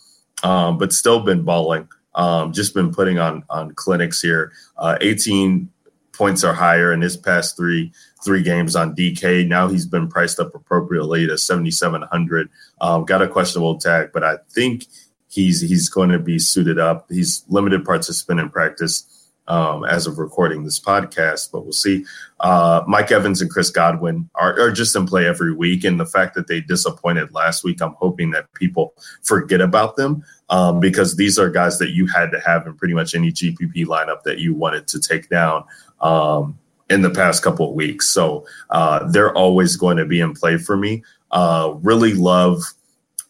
[0.45, 1.89] um, but still been balling.
[2.15, 4.53] Um, just been putting on on clinics here.
[4.77, 5.69] Uh, 18
[6.19, 7.93] points are higher in his past three
[8.25, 9.47] three games on DK.
[9.47, 12.51] Now he's been priced up appropriately to 7,700.
[12.81, 14.87] Um, got a questionable tag, but I think
[15.31, 17.07] he's he's going to be suited up.
[17.09, 19.15] He's limited participant in practice.
[19.49, 22.05] um, as of recording this podcast, but we'll see.
[22.39, 25.85] Uh, Mike Evans and Chris Godwin are, are, just in play every week.
[25.85, 28.93] And the fact that they disappointed last week, I'm hoping that people
[29.23, 32.95] forget about them um, because these are guys that you had to have in pretty
[32.95, 35.65] much any GPP lineup that you wanted to take down.
[36.01, 36.59] Um,
[36.91, 38.09] in the past couple of weeks.
[38.09, 41.03] So uh, they're always going to be in play for me.
[41.31, 42.63] Uh, really love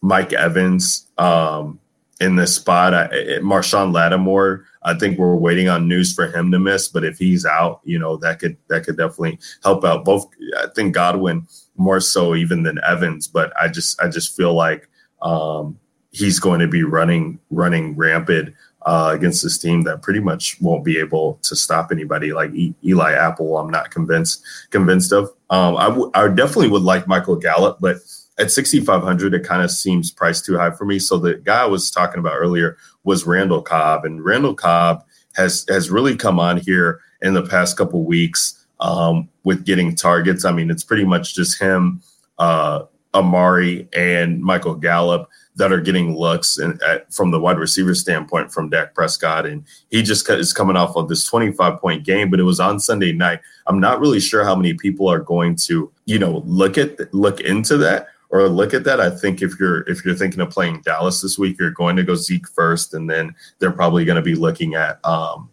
[0.01, 1.77] Mike Evans um,
[2.21, 2.93] in this spot.
[2.93, 3.07] I,
[3.41, 7.45] Marshon Lattimore I think we're waiting on news for him to miss, but if he's
[7.45, 10.05] out, you know that could that could definitely help out.
[10.05, 14.53] Both, I think Godwin more so even than Evans, but I just I just feel
[14.53, 14.87] like
[15.21, 15.77] um,
[16.11, 20.83] he's going to be running running rampant uh, against this team that pretty much won't
[20.83, 23.57] be able to stop anybody like e- Eli Apple.
[23.57, 25.25] I'm not convinced convinced of.
[25.49, 27.97] Um, I, w- I definitely would like Michael Gallup, but
[28.37, 30.97] at 6,500, it kind of seems priced too high for me.
[30.97, 35.03] So the guy I was talking about earlier was Randall Cobb, and Randall Cobb
[35.35, 40.45] has has really come on here in the past couple weeks um, with getting targets.
[40.45, 42.01] I mean, it's pretty much just him,
[42.37, 48.51] uh, Amari, and Michael Gallup that are getting looks and from the wide receiver standpoint
[48.51, 52.39] from Dak Prescott, and he just is coming off of this 25 point game, but
[52.39, 53.41] it was on Sunday night.
[53.67, 57.41] I'm not really sure how many people are going to, you know, look at look
[57.41, 59.01] into that or look at that.
[59.01, 62.03] I think if you're if you're thinking of playing Dallas this week, you're going to
[62.03, 65.49] go Zeke first, and then they're probably going to be looking at um,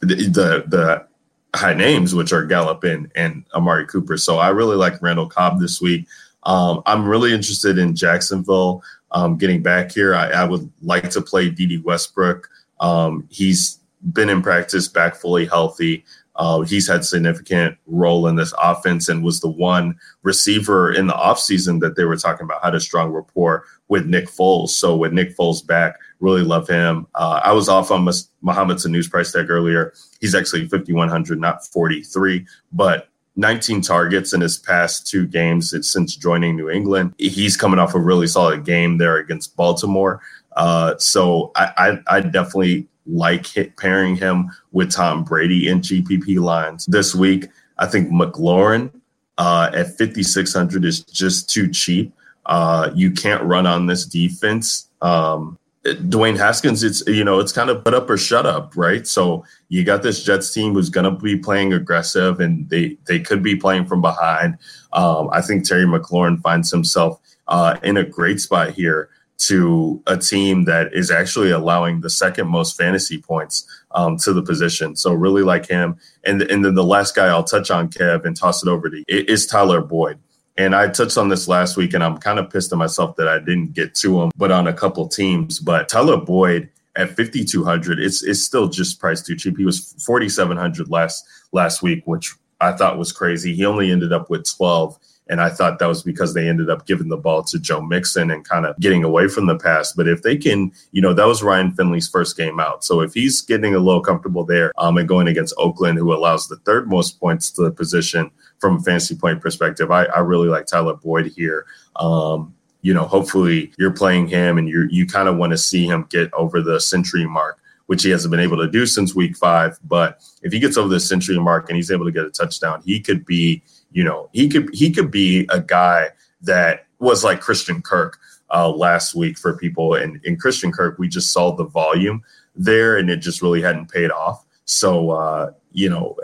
[0.00, 1.06] the, the, the
[1.54, 4.16] high names, which are Gallup and and Amari Cooper.
[4.16, 6.06] So I really like Randall Cobb this week.
[6.48, 10.14] Um, I'm really interested in Jacksonville um, getting back here.
[10.14, 12.48] I, I, would like to play Dede Westbrook.
[12.80, 13.80] Um, he's
[14.14, 16.06] been in practice, back fully healthy.
[16.36, 21.12] Uh, he's had significant role in this offense and was the one receiver in the
[21.12, 24.70] offseason that they were talking about had a strong rapport with Nick Foles.
[24.70, 27.06] So with Nick Foles back, really love him.
[27.14, 28.08] Uh, I was off on
[28.40, 29.92] Mohamed Sanu's price tag earlier.
[30.20, 33.07] He's actually 5,100, not 43, but
[33.38, 37.14] 19 targets in his past two games since joining New England.
[37.18, 40.20] He's coming off a really solid game there against Baltimore.
[40.56, 46.40] Uh, so I, I, I definitely like hit, pairing him with Tom Brady in GPP
[46.40, 47.46] lines this week.
[47.78, 48.92] I think McLaurin
[49.38, 52.12] uh, at 5,600 is just too cheap.
[52.44, 54.90] Uh, you can't run on this defense.
[55.00, 59.06] Um, Dwayne Haskins, it's you know, it's kind of put up or shut up, right?
[59.06, 63.20] So you got this Jets team who's going to be playing aggressive, and they they
[63.20, 64.58] could be playing from behind.
[64.92, 69.08] Um, I think Terry McLaurin finds himself uh, in a great spot here
[69.38, 74.42] to a team that is actually allowing the second most fantasy points um, to the
[74.42, 74.96] position.
[74.96, 75.96] So really like him.
[76.24, 78.96] And and then the last guy I'll touch on, Kev, and toss it over to
[78.96, 80.18] you is Tyler Boyd.
[80.58, 83.28] And I touched on this last week, and I'm kind of pissed at myself that
[83.28, 85.60] I didn't get to him, but on a couple teams.
[85.60, 89.56] But Tyler Boyd at 5200, it's it's still just priced too cheap.
[89.56, 93.54] He was 4700 last last week, which I thought was crazy.
[93.54, 94.98] He only ended up with 12
[95.28, 98.30] and I thought that was because they ended up giving the ball to Joe Mixon
[98.30, 99.92] and kind of getting away from the pass.
[99.92, 102.84] But if they can, you know, that was Ryan Finley's first game out.
[102.84, 106.48] So if he's getting a little comfortable there um, and going against Oakland, who allows
[106.48, 110.48] the third most points to the position from a fantasy point perspective, I, I really
[110.48, 111.66] like Tyler Boyd here.
[111.96, 115.86] Um, you know, hopefully you're playing him and you you kind of want to see
[115.86, 119.34] him get over the century mark which he hasn't been able to do since week
[119.34, 119.78] five.
[119.82, 122.82] But if he gets over the century mark and he's able to get a touchdown,
[122.84, 126.10] he could be you know, he could he could be a guy
[126.42, 128.18] that was like Christian Kirk
[128.50, 129.94] uh, last week for people.
[129.94, 132.22] And in Christian Kirk, we just saw the volume
[132.54, 134.44] there, and it just really hadn't paid off.
[134.64, 136.16] So uh, you know,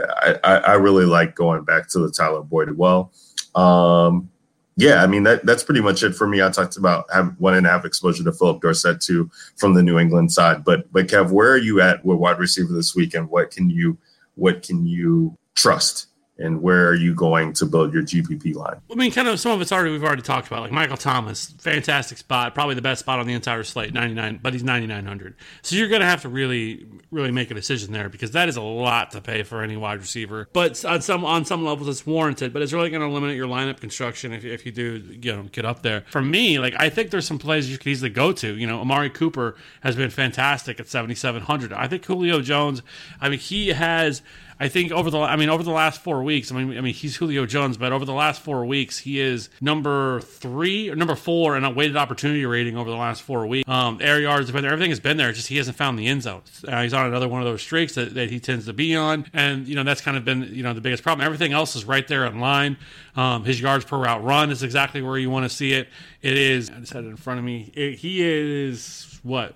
[0.42, 3.12] I, I really like going back to the Tyler Boyd well.
[3.54, 4.30] Um,
[4.76, 6.42] yeah, I mean that that's pretty much it for me.
[6.42, 9.82] I talked about have one and a half exposure to Phillip Dorsett too from the
[9.82, 10.64] New England side.
[10.64, 13.70] But but Kev, where are you at with wide receiver this week, and what can
[13.70, 13.96] you
[14.34, 18.80] what can you trust and where are you going to build your GPP line?
[18.90, 21.54] I mean, kind of some of it's already we've already talked about, like Michael Thomas,
[21.58, 24.86] fantastic spot, probably the best spot on the entire slate, ninety nine, but he's ninety
[24.86, 25.36] nine hundred.
[25.62, 28.56] So you're going to have to really, really make a decision there because that is
[28.56, 30.48] a lot to pay for any wide receiver.
[30.52, 33.46] But on some on some levels, it's warranted, but it's really going to limit your
[33.46, 36.04] lineup construction if, if you do you know get up there.
[36.10, 38.56] For me, like I think there's some plays you could easily go to.
[38.56, 41.72] You know, Amari Cooper has been fantastic at seventy seven hundred.
[41.72, 42.82] I think Julio Jones.
[43.20, 44.20] I mean, he has
[44.58, 46.94] I think over the I mean over the last four weeks, I mean I mean
[46.94, 51.14] he's Julio Jones, but over the last four weeks he is number three or number
[51.16, 53.68] four in a weighted opportunity rating over the last four weeks.
[53.68, 55.32] Um, air yards there, everything has been there.
[55.32, 56.42] Just he hasn't found the end zone.
[56.66, 59.26] Uh, he's on another one of those streaks that, that he tends to be on,
[59.32, 61.24] and you know that's kind of been you know the biggest problem.
[61.24, 62.76] Everything else is right there in line.
[63.16, 65.88] Um, his yards per route run is exactly where you want to see it.
[66.22, 66.70] It is.
[66.70, 67.70] I just had it in front of me.
[67.74, 69.54] It, he is what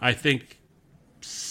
[0.00, 0.55] I think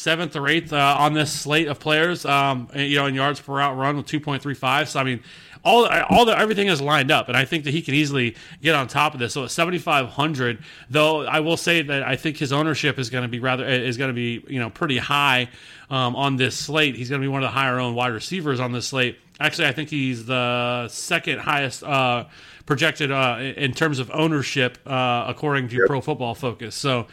[0.06, 2.26] seventh or eighth uh, on this slate of players.
[2.26, 4.88] Um, you know, in yards per route run with 2.35.
[4.88, 5.20] So I mean,
[5.64, 8.76] all all the everything is lined up, and I think that he can easily get
[8.76, 9.34] on top of this.
[9.34, 10.60] So at 7,500,
[10.92, 13.98] though, I will say that I think his ownership is going to be rather is
[13.98, 15.50] going to be you know pretty high
[15.90, 16.96] um, on this slate.
[16.96, 19.18] He's going to be one of the higher owned wide receivers on this slate.
[19.40, 22.26] Actually, I think he's the second highest uh,
[22.68, 25.88] projected uh, in terms of ownership uh, according to yep.
[25.88, 26.76] Pro Football Focus.
[26.76, 27.08] So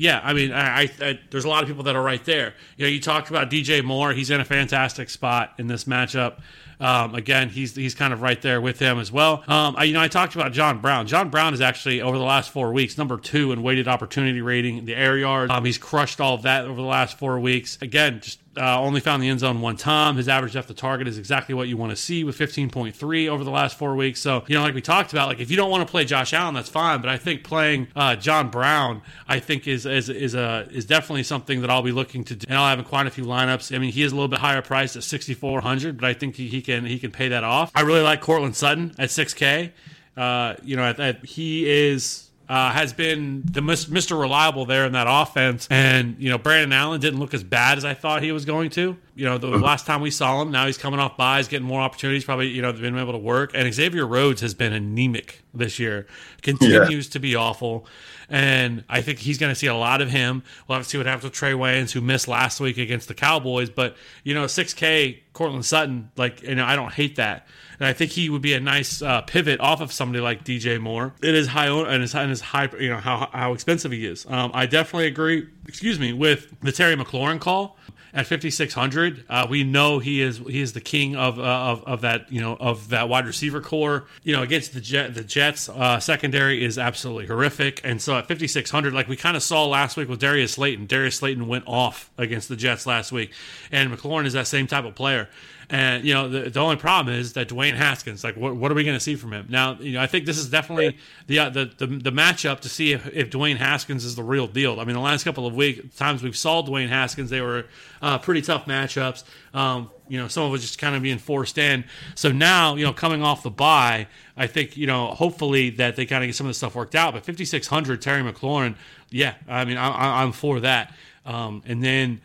[0.00, 2.54] yeah, I mean, I, I, there's a lot of people that are right there.
[2.78, 6.40] You know, you talked about DJ Moore; he's in a fantastic spot in this matchup.
[6.80, 9.44] Um, again, he's he's kind of right there with him as well.
[9.46, 11.06] Um, I, you know, I talked about John Brown.
[11.06, 14.86] John Brown is actually over the last four weeks number two in weighted opportunity rating,
[14.86, 15.52] the air yards.
[15.52, 17.76] Um, he's crushed all of that over the last four weeks.
[17.82, 20.16] Again, just uh, only found the end zone one time.
[20.16, 23.44] His average depth of target is exactly what you want to see with 15.3 over
[23.44, 24.20] the last four weeks.
[24.20, 26.32] So, you know, like we talked about, like if you don't want to play Josh
[26.32, 27.00] Allen, that's fine.
[27.00, 31.22] But I think playing uh, John Brown, I think is is is a is definitely
[31.22, 32.46] something that I'll be looking to do.
[32.48, 33.74] And I'll have quite a few lineups.
[33.74, 36.48] I mean, he is a little bit higher priced at 6,400, but I think he,
[36.48, 37.70] he can he can pay that off.
[37.74, 39.70] I really like Courtland Sutton at 6K.
[40.16, 44.20] Uh, you know, at, at, he is uh, has been the Mr.
[44.20, 45.68] Reliable there in that offense.
[45.70, 48.70] And, you know, Brandon Allen didn't look as bad as I thought he was going
[48.70, 48.96] to.
[49.14, 49.62] You know, the mm-hmm.
[49.62, 52.60] last time we saw him, now he's coming off buys, getting more opportunities, probably, you
[52.60, 53.52] know, been able to work.
[53.54, 56.08] And Xavier Rhodes has been anemic this year,
[56.42, 57.12] continues yeah.
[57.12, 57.86] to be awful.
[58.28, 60.42] And I think he's going to see a lot of him.
[60.66, 63.14] We'll have to see what happens with Trae Waynes, who missed last week against the
[63.14, 63.70] Cowboys.
[63.70, 67.46] But, you know, 6K, Courtland Sutton, like, you know, I don't hate that
[67.80, 70.78] and I think he would be a nice uh, pivot off of somebody like DJ
[70.78, 71.14] Moore.
[71.22, 74.26] It is high and his, and his high, you know how how expensive he is.
[74.28, 75.48] Um, I definitely agree.
[75.66, 77.78] Excuse me with the Terry McLaurin call
[78.12, 82.00] at 5600 uh, we know he is he is the king of, uh, of of
[82.00, 85.68] that you know of that wide receiver core you know against the jet the jets
[85.68, 89.96] uh, secondary is absolutely horrific and so at 5600 like we kind of saw last
[89.96, 93.32] week with darius slayton darius slayton went off against the jets last week
[93.70, 95.28] and mclaurin is that same type of player
[95.70, 98.24] and you know, the, the only problem is that Dwayne Haskins.
[98.24, 99.76] Like, what, what are we going to see from him now?
[99.78, 100.98] You know, I think this is definitely
[101.28, 104.48] the uh, the, the, the matchup to see if, if Dwayne Haskins is the real
[104.48, 104.80] deal.
[104.80, 107.66] I mean, the last couple of weeks times we've saw Dwayne Haskins, they were
[108.02, 109.22] uh, pretty tough matchups.
[109.54, 111.84] Um, you know, some of it just kind of being forced in.
[112.16, 116.04] So now, you know, coming off the bye, I think you know, hopefully that they
[116.04, 117.14] kind of get some of the stuff worked out.
[117.14, 118.74] But 5600 Terry McLaurin,
[119.10, 120.92] yeah, I mean, I, I'm for that.
[121.24, 122.20] Um, and then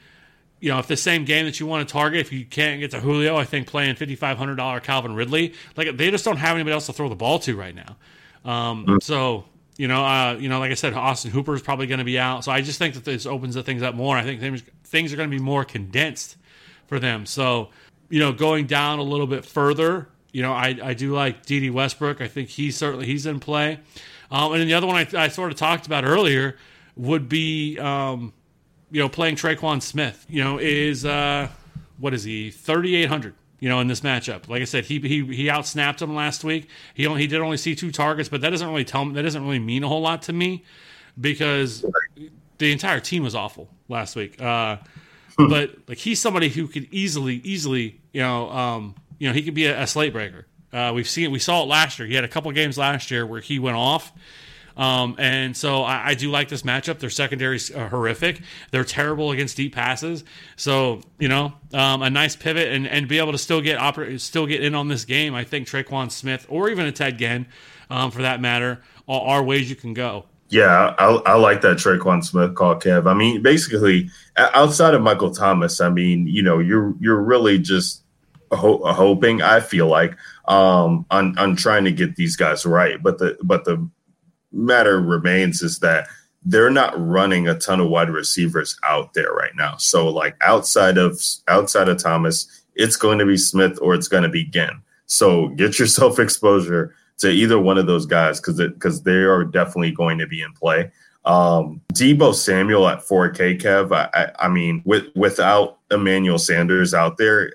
[0.66, 2.90] you know, if the same game that you want to target, if you can't get
[2.90, 6.38] to Julio, I think playing fifty five hundred dollar Calvin Ridley, like they just don't
[6.38, 7.96] have anybody else to throw the ball to right now.
[8.44, 9.04] Um, mm.
[9.04, 9.46] So
[9.78, 12.18] you know, uh, you know, like I said, Austin Hooper is probably going to be
[12.18, 12.44] out.
[12.44, 14.18] So I just think that this opens the things up more.
[14.18, 16.36] I think things, things are going to be more condensed
[16.88, 17.28] for them.
[17.28, 17.70] So
[18.10, 21.72] you know, going down a little bit further, you know, I, I do like Dede
[21.72, 22.22] Westbrook.
[22.22, 23.80] I think he's certainly he's in play.
[24.32, 26.58] Um, and then the other one I, I, sort of talked about earlier
[26.96, 28.34] would be um,
[28.92, 31.50] you know, playing Tre'Quan Smith, you know, is uh,
[31.98, 33.36] what is he, thirty eight hundred.
[33.60, 36.68] You know, in this matchup, like I said, he he he outsnapped him last week.
[36.94, 39.24] He only he did only see two targets, but that doesn't really tell me that
[39.24, 40.64] doesn't really mean a whole lot to me
[41.20, 41.86] because
[42.58, 44.42] the entire team was awful last week.
[44.42, 44.78] Uh,
[45.38, 49.54] but like he's somebody who could easily easily you know um, you know he could
[49.54, 50.46] be a, a slate breaker.
[50.72, 52.08] Uh, we've seen we saw it last year.
[52.08, 54.12] He had a couple games last year where he went off
[54.78, 57.00] um, and so I, I, do like this matchup.
[57.00, 58.42] Their secondary uh, horrific.
[58.72, 60.24] They're terrible against deep passes.
[60.58, 64.20] So you know, um, a nice pivot and, and be able to still get oper-
[64.20, 65.34] still get in on this game.
[65.34, 67.48] I think Tre'Quan Smith or even a Ted Ginn,
[67.90, 70.26] um, for that matter, are, are ways you can go.
[70.50, 73.10] Yeah, I, I, like that Tre'Quan Smith call, Kev.
[73.10, 78.04] I mean, basically, outside of Michael Thomas, I mean, you know, you're you're really just
[78.52, 79.42] ho- hoping.
[79.42, 80.16] I feel like
[80.48, 83.90] um, on on trying to get these guys right, but the but the
[84.56, 86.08] matter remains is that
[86.46, 89.76] they're not running a ton of wide receivers out there right now.
[89.78, 94.24] So like outside of outside of Thomas, it's going to be Smith or it's going
[94.24, 94.82] to be Ginn.
[95.08, 99.92] So get yourself exposure to either one of those guys because because they are definitely
[99.92, 100.92] going to be in play.
[101.26, 103.92] Um, Deebo Samuel at 4K, Kev.
[103.92, 107.52] I, I, I, mean, with without Emmanuel Sanders out there,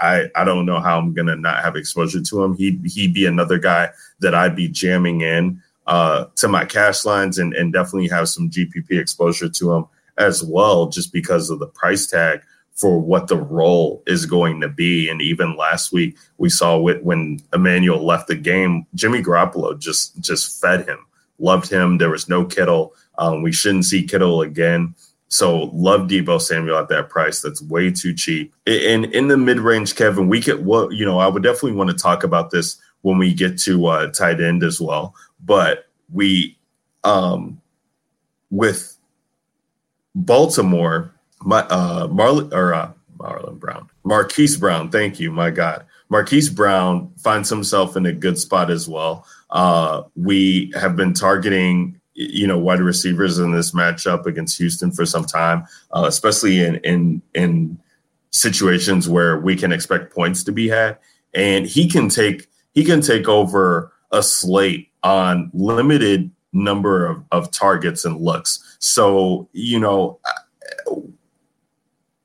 [0.00, 2.56] I, I don't know how I'm gonna not have exposure to him.
[2.56, 3.90] He he'd be another guy
[4.20, 8.50] that I'd be jamming in uh, to my cash lines and, and definitely have some
[8.50, 9.86] GPP exposure to them
[10.18, 12.42] as well, just because of the price tag
[12.74, 15.08] for what the role is going to be.
[15.08, 20.60] And even last week, we saw when Emmanuel left the game, Jimmy Garoppolo just just
[20.60, 20.98] fed him,
[21.38, 21.98] loved him.
[21.98, 22.94] There was no Kittle.
[23.18, 24.94] Um, we shouldn't see Kittle again.
[25.28, 27.40] So love Deebo Samuel at that price.
[27.40, 28.54] That's way too cheap.
[28.66, 31.18] In in the mid range, Kevin, we could what you know.
[31.18, 34.62] I would definitely want to talk about this when we get to uh, tight end
[34.62, 35.14] as well
[35.44, 36.58] but we
[37.04, 37.60] um
[38.50, 38.96] with
[40.14, 41.14] Baltimore,
[41.44, 44.90] my uh Marlon or uh, Marlon Brown, Marquise Brown.
[44.90, 45.84] Thank you, my God.
[46.08, 49.26] Marquise Brown finds himself in a good spot as well.
[49.48, 55.06] Uh, we have been targeting, you know, wide receivers in this matchup against Houston for
[55.06, 57.78] some time, uh, especially in in in
[58.30, 60.98] situations where we can expect points to be had,
[61.32, 67.50] and he can take he can take over a slate on limited number of, of
[67.50, 68.76] targets and looks.
[68.78, 70.20] So you know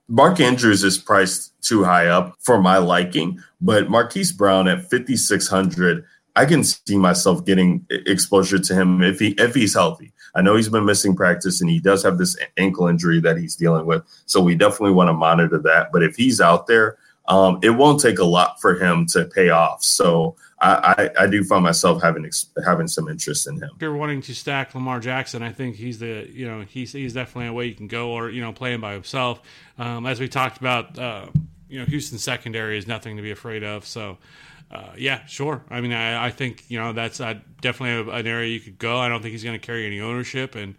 [0.07, 6.05] Mark Andrews is priced too high up for my liking, but Marquise Brown at 5600
[6.37, 10.13] I can see myself getting exposure to him if he if he's healthy.
[10.35, 13.55] I know he's been missing practice and he does have this ankle injury that he's
[13.55, 15.91] dealing with, so we definitely want to monitor that.
[15.91, 19.49] But if he's out there, um, it won't take a lot for him to pay
[19.49, 19.83] off.
[19.83, 22.29] So I, I, I, do find myself having
[22.65, 23.69] having some interest in him.
[23.75, 27.13] If you're wanting to stack Lamar Jackson, I think he's the you know he's he's
[27.13, 29.41] definitely a way you can go, or you know playing by himself.
[29.77, 31.27] Um, as we talked about, uh,
[31.69, 33.85] you know Houston secondary is nothing to be afraid of.
[33.85, 34.17] So.
[34.69, 35.63] Uh, yeah, sure.
[35.69, 38.97] I mean, I, I think you know that's uh, definitely an area you could go.
[38.97, 40.75] I don't think he's going to carry any ownership, and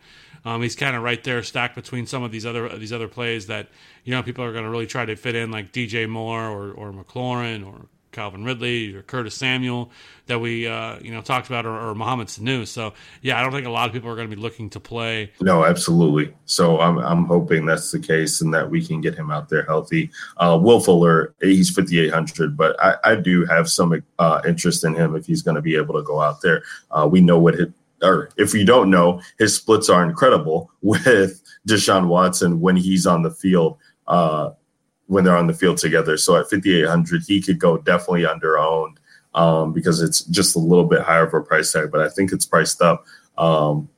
[0.48, 3.48] um, he's kind of right there, stacked between some of these other these other plays
[3.48, 3.68] that
[4.04, 6.72] you know people are going to really try to fit in, like DJ Moore or
[6.72, 9.90] or McLaurin or Calvin Ridley or Curtis Samuel
[10.24, 12.66] that we uh, you know talked about, or, or Mohamed Sanu.
[12.66, 14.80] So yeah, I don't think a lot of people are going to be looking to
[14.80, 15.32] play.
[15.42, 16.34] No, absolutely.
[16.46, 19.64] So I'm I'm hoping that's the case and that we can get him out there
[19.64, 20.10] healthy.
[20.38, 25.14] Uh, Will Fuller, he's 5800, but I, I do have some uh, interest in him
[25.14, 26.62] if he's going to be able to go out there.
[26.90, 27.68] Uh, we know what his,
[28.02, 33.22] or if you don't know, his splits are incredible with Deshaun Watson when he's on
[33.22, 33.78] the field.
[34.06, 34.50] Uh,
[35.08, 36.18] when they're on the field together.
[36.18, 39.00] So at 5,800, he could go definitely under owned
[39.34, 42.30] um, because it's just a little bit higher of a price tag, but I think
[42.30, 43.06] it's priced up
[43.38, 43.88] um,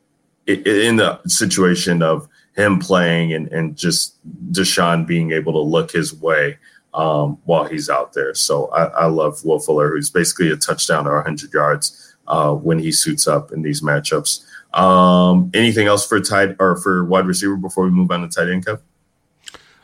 [0.47, 4.17] in the situation of him playing and, and just
[4.53, 6.59] Deshaun being able to look his way
[6.95, 8.35] um, while he's out there.
[8.35, 12.79] So I, I, love Will Fuller, who's basically a touchdown or 100 yards uh, when
[12.79, 14.45] he suits up in these matchups.
[14.73, 18.49] Um, anything else for tight or for wide receiver before we move on to tight
[18.49, 18.81] end, Kev?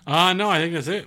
[0.06, 1.06] Uh, no, I think that's it.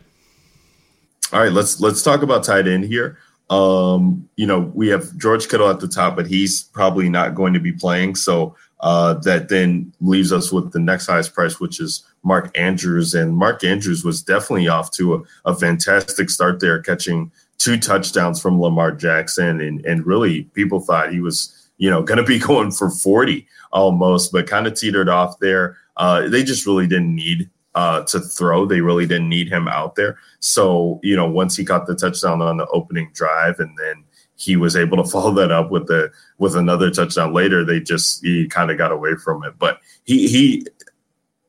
[1.32, 3.18] All right, let's let's talk about tight end here.
[3.50, 7.54] Um, you know, we have George Kittle at the top, but he's probably not going
[7.54, 8.16] to be playing.
[8.16, 13.14] So uh, that then leaves us with the next highest price, which is Mark Andrews.
[13.14, 18.42] And Mark Andrews was definitely off to a, a fantastic start there, catching two touchdowns
[18.42, 19.60] from Lamar Jackson.
[19.60, 23.46] And, and really, people thought he was, you know, going to be going for 40
[23.72, 25.78] almost, but kind of teetered off there.
[25.98, 28.66] Uh, they just really didn't need uh, to throw.
[28.66, 30.18] They really didn't need him out there.
[30.40, 34.04] So, you know, once he got the touchdown on the opening drive and then
[34.40, 38.24] he was able to follow that up with the with another touchdown later, they just
[38.24, 39.54] he kind of got away from it.
[39.60, 40.66] But he he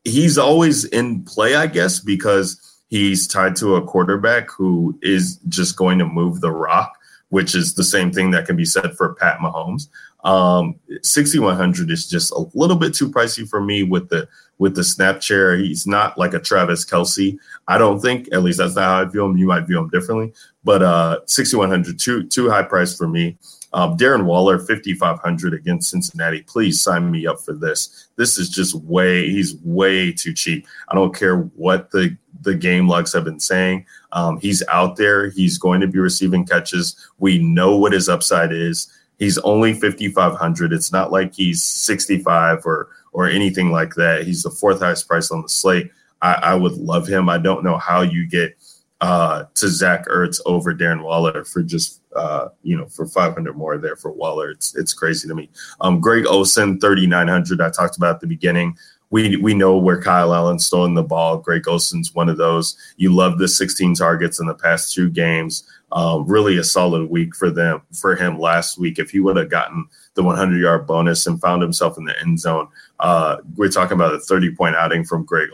[0.03, 5.77] he's always in play, I guess, because he's tied to a quarterback who is just
[5.77, 6.93] going to move the rock,
[7.29, 9.87] which is the same thing that can be said for Pat Mahomes.
[10.23, 14.27] Um, 6100 is just a little bit too pricey for me with the
[14.61, 15.57] with the snap chair.
[15.57, 17.35] He's not like a Travis Kelce.
[17.67, 19.35] I don't think, at least that's not how I view him.
[19.35, 20.33] You might view him differently,
[20.63, 23.39] but uh, 6,100, too, too high price for me.
[23.73, 26.43] Um, Darren Waller, 5,500 against Cincinnati.
[26.43, 28.09] Please sign me up for this.
[28.17, 30.67] This is just way, he's way too cheap.
[30.89, 33.87] I don't care what the, the game logs have been saying.
[34.11, 35.31] Um, he's out there.
[35.31, 36.95] He's going to be receiving catches.
[37.17, 38.95] We know what his upside is.
[39.17, 40.71] He's only 5,500.
[40.71, 44.23] It's not like he's 65 or or anything like that.
[44.23, 45.91] He's the fourth highest price on the slate.
[46.21, 47.29] I, I would love him.
[47.29, 48.55] I don't know how you get
[49.01, 53.77] uh, to Zach Ertz over Darren Waller for just uh, you know for 500 more
[53.77, 54.51] there for Waller.
[54.51, 55.49] It's it's crazy to me.
[55.81, 57.61] Um, Greg Olsen 3900.
[57.61, 58.77] I talked about at the beginning.
[59.09, 61.37] We we know where Kyle Allen's throwing the ball.
[61.37, 62.77] Greg Olsen's one of those.
[62.97, 65.67] You love the 16 targets in the past two games.
[65.91, 68.97] Uh, really a solid week for them for him last week.
[68.97, 72.39] If he would have gotten the 100 yard bonus and found himself in the end
[72.39, 72.67] zone,
[72.99, 75.49] uh, we're talking about a 30 point outing from Greg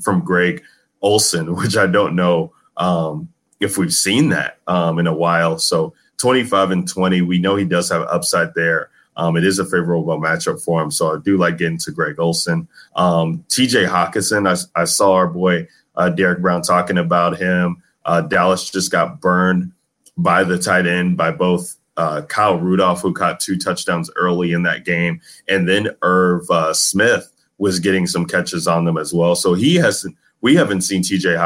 [0.00, 0.62] from Greg
[1.02, 3.28] Olsen, which I don't know um,
[3.60, 5.58] if we've seen that um, in a while.
[5.58, 8.90] So 25 and 20, we know he does have upside there.
[9.16, 10.90] Um, it is a favorable matchup for him.
[10.90, 12.68] So I do like getting to Greg Olsen.
[12.96, 15.66] Um, TJ Hockenson, I, I, saw our boy
[15.96, 17.82] uh, Derek Brown talking about him.
[18.04, 19.72] Uh, Dallas just got burned
[20.16, 24.62] by the tight end by both uh, Kyle Rudolph, who caught two touchdowns early in
[24.62, 29.34] that game, and then Irv uh, Smith was getting some catches on them as well.
[29.34, 30.16] So he hasn't.
[30.40, 31.36] We haven't seen T.J.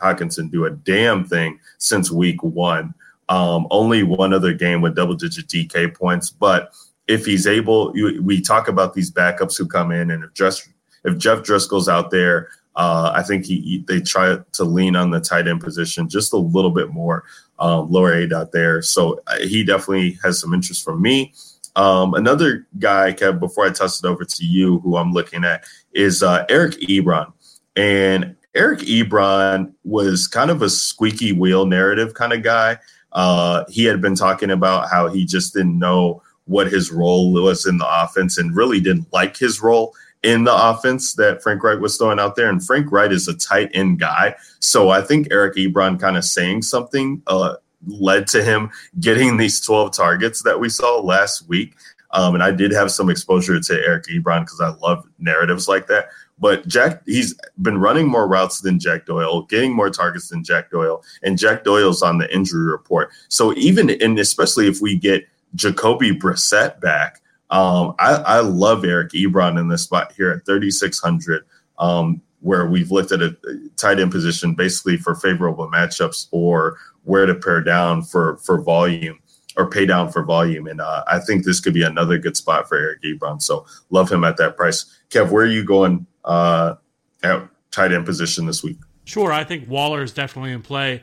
[0.00, 2.94] Hockenson do a damn thing since week one.
[3.28, 6.72] Um, only one other game with double-digit DK points, but
[7.08, 10.68] if he's able, you, we talk about these backups who come in, and if
[11.04, 15.10] if Jeff Driskel's out there, Uh, I think he, he, they try to lean on
[15.10, 17.24] the tight end position just a little bit more,
[17.58, 18.82] um, lower A dot there.
[18.82, 21.32] So uh, he definitely has some interest from me.
[21.74, 25.64] Um, another guy, Kev, before I toss it over to you, who I'm looking at
[25.92, 27.32] is uh, Eric Ebron.
[27.76, 32.78] And Eric Ebron was kind of a squeaky wheel narrative kind of guy.
[33.12, 37.66] Uh, he had been talking about how he just didn't know what his role was
[37.66, 39.94] in the offense and really didn't like his role
[40.26, 42.50] in the offense that Frank Reich was throwing out there.
[42.50, 44.34] And Frank Reich is a tight end guy.
[44.58, 47.54] So I think Eric Ebron kind of saying something uh,
[47.86, 51.76] led to him getting these 12 targets that we saw last week.
[52.10, 55.86] Um, and I did have some exposure to Eric Ebron because I love narratives like
[55.86, 56.06] that.
[56.40, 60.70] But Jack, he's been running more routes than Jack Doyle, getting more targets than Jack
[60.70, 63.10] Doyle, and Jack Doyle's on the injury report.
[63.28, 69.12] So even and especially if we get Jacoby Brissett back, um, I, I, love Eric
[69.12, 71.44] Ebron in this spot here at 3,600,
[71.78, 73.36] um, where we've looked at a
[73.76, 79.20] tight end position basically for favorable matchups or where to pair down for for volume
[79.56, 80.66] or pay down for volume.
[80.66, 83.40] And uh, I think this could be another good spot for Eric Ebron.
[83.40, 84.98] So love him at that price.
[85.10, 86.74] Kev, where are you going uh,
[87.22, 88.78] at tight end position this week?
[89.04, 91.00] Sure, I think Waller is definitely in play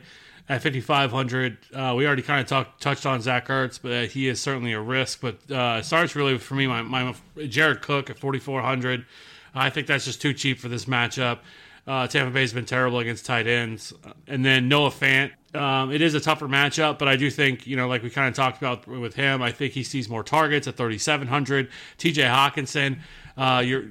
[0.48, 1.58] at 5,500.
[1.72, 4.80] Uh, we already kind of talked touched on Zach Ertz, but he is certainly a
[4.80, 5.20] risk.
[5.20, 7.14] But uh, starts really for me, my, my
[7.48, 9.06] Jared Cook at 4,400.
[9.54, 11.38] I think that's just too cheap for this matchup.
[11.86, 13.92] Uh, Tampa Bay's been terrible against tight ends,
[14.26, 15.32] and then Noah Fant.
[15.54, 18.26] Um, it is a tougher matchup, but I do think you know, like we kind
[18.26, 21.68] of talked about with him, I think he sees more targets at 3,700.
[21.98, 22.22] T.J.
[22.22, 22.98] Hockenson,
[23.36, 23.84] uh, you're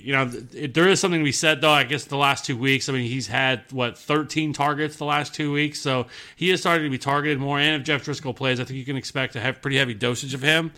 [0.00, 1.70] you know, it, there is something to be said though.
[1.70, 5.34] I guess the last two weeks, I mean, he's had what 13 targets the last
[5.34, 6.06] two weeks, so
[6.36, 7.58] he is starting to be targeted more.
[7.58, 10.34] And if Jeff Driskel plays, I think you can expect to have pretty heavy dosage
[10.34, 10.72] of him.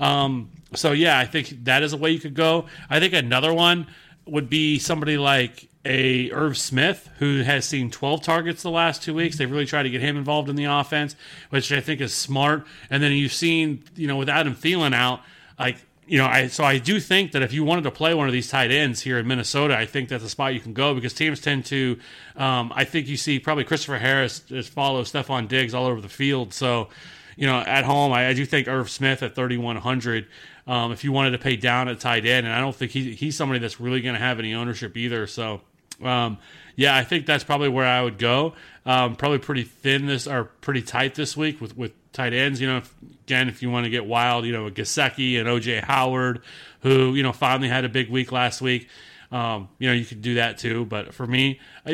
[0.00, 2.66] Um, so yeah, I think that is a way you could go.
[2.90, 3.86] I think another one
[4.26, 9.14] would be somebody like a Irv Smith who has seen 12 targets the last two
[9.14, 9.36] weeks.
[9.36, 11.14] They've really tried to get him involved in the offense,
[11.50, 12.66] which I think is smart.
[12.90, 15.20] And then you've seen, you know, with Adam Thielen out,
[15.58, 15.76] like
[16.06, 18.32] you know, I so I do think that if you wanted to play one of
[18.32, 21.14] these tight ends here in Minnesota, I think that's a spot you can go because
[21.14, 21.98] teams tend to.
[22.36, 26.08] Um, I think you see probably Christopher Harris just follow Stefon Diggs all over the
[26.08, 26.52] field.
[26.52, 26.88] So,
[27.36, 30.26] you know, at home, I, I do think Irv Smith at thirty one hundred.
[30.66, 33.14] Um, if you wanted to pay down at tight end, and I don't think he,
[33.14, 35.26] he's somebody that's really going to have any ownership either.
[35.26, 35.60] So,
[36.02, 36.38] um,
[36.76, 38.54] yeah, I think that's probably where I would go.
[38.86, 42.60] Um, probably pretty thin this or pretty tight this week with with tight ends.
[42.60, 42.94] You know, if,
[43.24, 46.42] again, if you want to get wild, you know, Gesicki and OJ Howard,
[46.80, 48.88] who you know finally had a big week last week.
[49.30, 50.84] Um, you know, you could do that too.
[50.84, 51.92] But for me, I,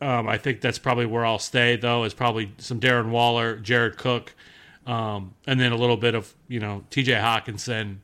[0.00, 1.76] um, I think that's probably where I'll stay.
[1.76, 4.34] Though is probably some Darren Waller, Jared Cook,
[4.86, 7.12] um, and then a little bit of you know T.J.
[7.12, 7.98] Hockenson,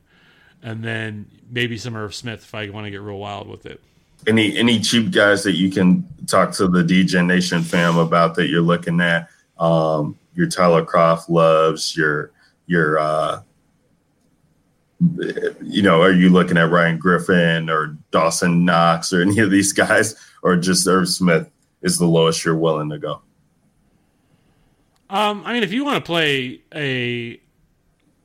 [0.61, 3.81] and then maybe some Irv Smith if I want to get real wild with it.
[4.27, 8.61] Any any cheap guys that you can talk to the DegeNation fam about that you're
[8.61, 9.29] looking at?
[9.57, 12.31] Um, your Tyler Kroft loves, your
[12.67, 13.41] your uh,
[15.61, 19.71] you know, are you looking at Ryan Griffin or Dawson Knox or any of these
[19.71, 21.49] guys, or just Irv Smith
[21.81, 23.21] is the lowest you're willing to go?
[25.09, 27.39] Um, I mean, if you want to play a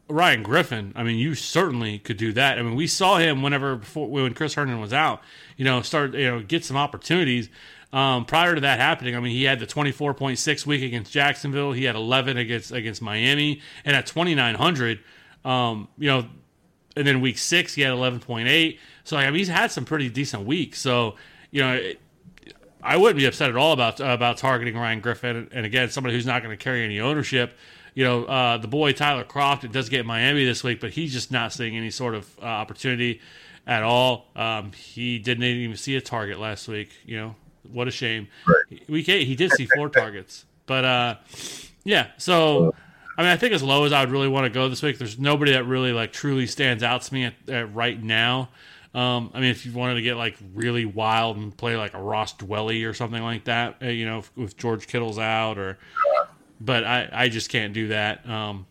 [0.09, 2.59] Ryan Griffin, I mean, you certainly could do that.
[2.59, 5.23] I mean, we saw him whenever before when Chris Herndon was out,
[5.57, 7.49] you know, start you know get some opportunities.
[7.93, 11.71] Um, prior to that happening, I mean, he had the 24.6 week against Jacksonville.
[11.71, 14.99] He had 11 against against Miami, and at 2,900,
[15.45, 16.27] um, you know,
[16.97, 18.79] and then week six he had 11.8.
[19.05, 20.81] So I mean, he's had some pretty decent weeks.
[20.81, 21.15] So
[21.51, 22.01] you know, it,
[22.83, 25.49] I wouldn't be upset at all about uh, about targeting Ryan Griffin.
[25.53, 27.57] And again, somebody who's not going to carry any ownership.
[27.95, 31.13] You know, uh, the boy Tyler Kroft it does get Miami this week, but he's
[31.13, 33.21] just not seeing any sort of uh, opportunity
[33.67, 34.27] at all.
[34.37, 36.91] Um, he didn't even see a target last week.
[37.05, 37.35] You know,
[37.73, 38.29] what a shame.
[38.47, 38.83] Right.
[38.89, 41.17] We he did see four targets, but uh,
[41.85, 42.09] yeah.
[42.19, 42.75] So
[43.17, 44.99] I mean, I think as low as I would really want to go this week,
[44.99, 48.51] there's nobody that really like truly stands out to me at, at right now.
[48.95, 52.03] Um, I mean, if you wanted to get like really wild and play like a
[52.03, 55.79] Ross Dwelley or something like that, uh, you know, if, if George Kittle's out or,
[56.61, 58.29] but I, I just can't do that.
[58.29, 58.67] Um,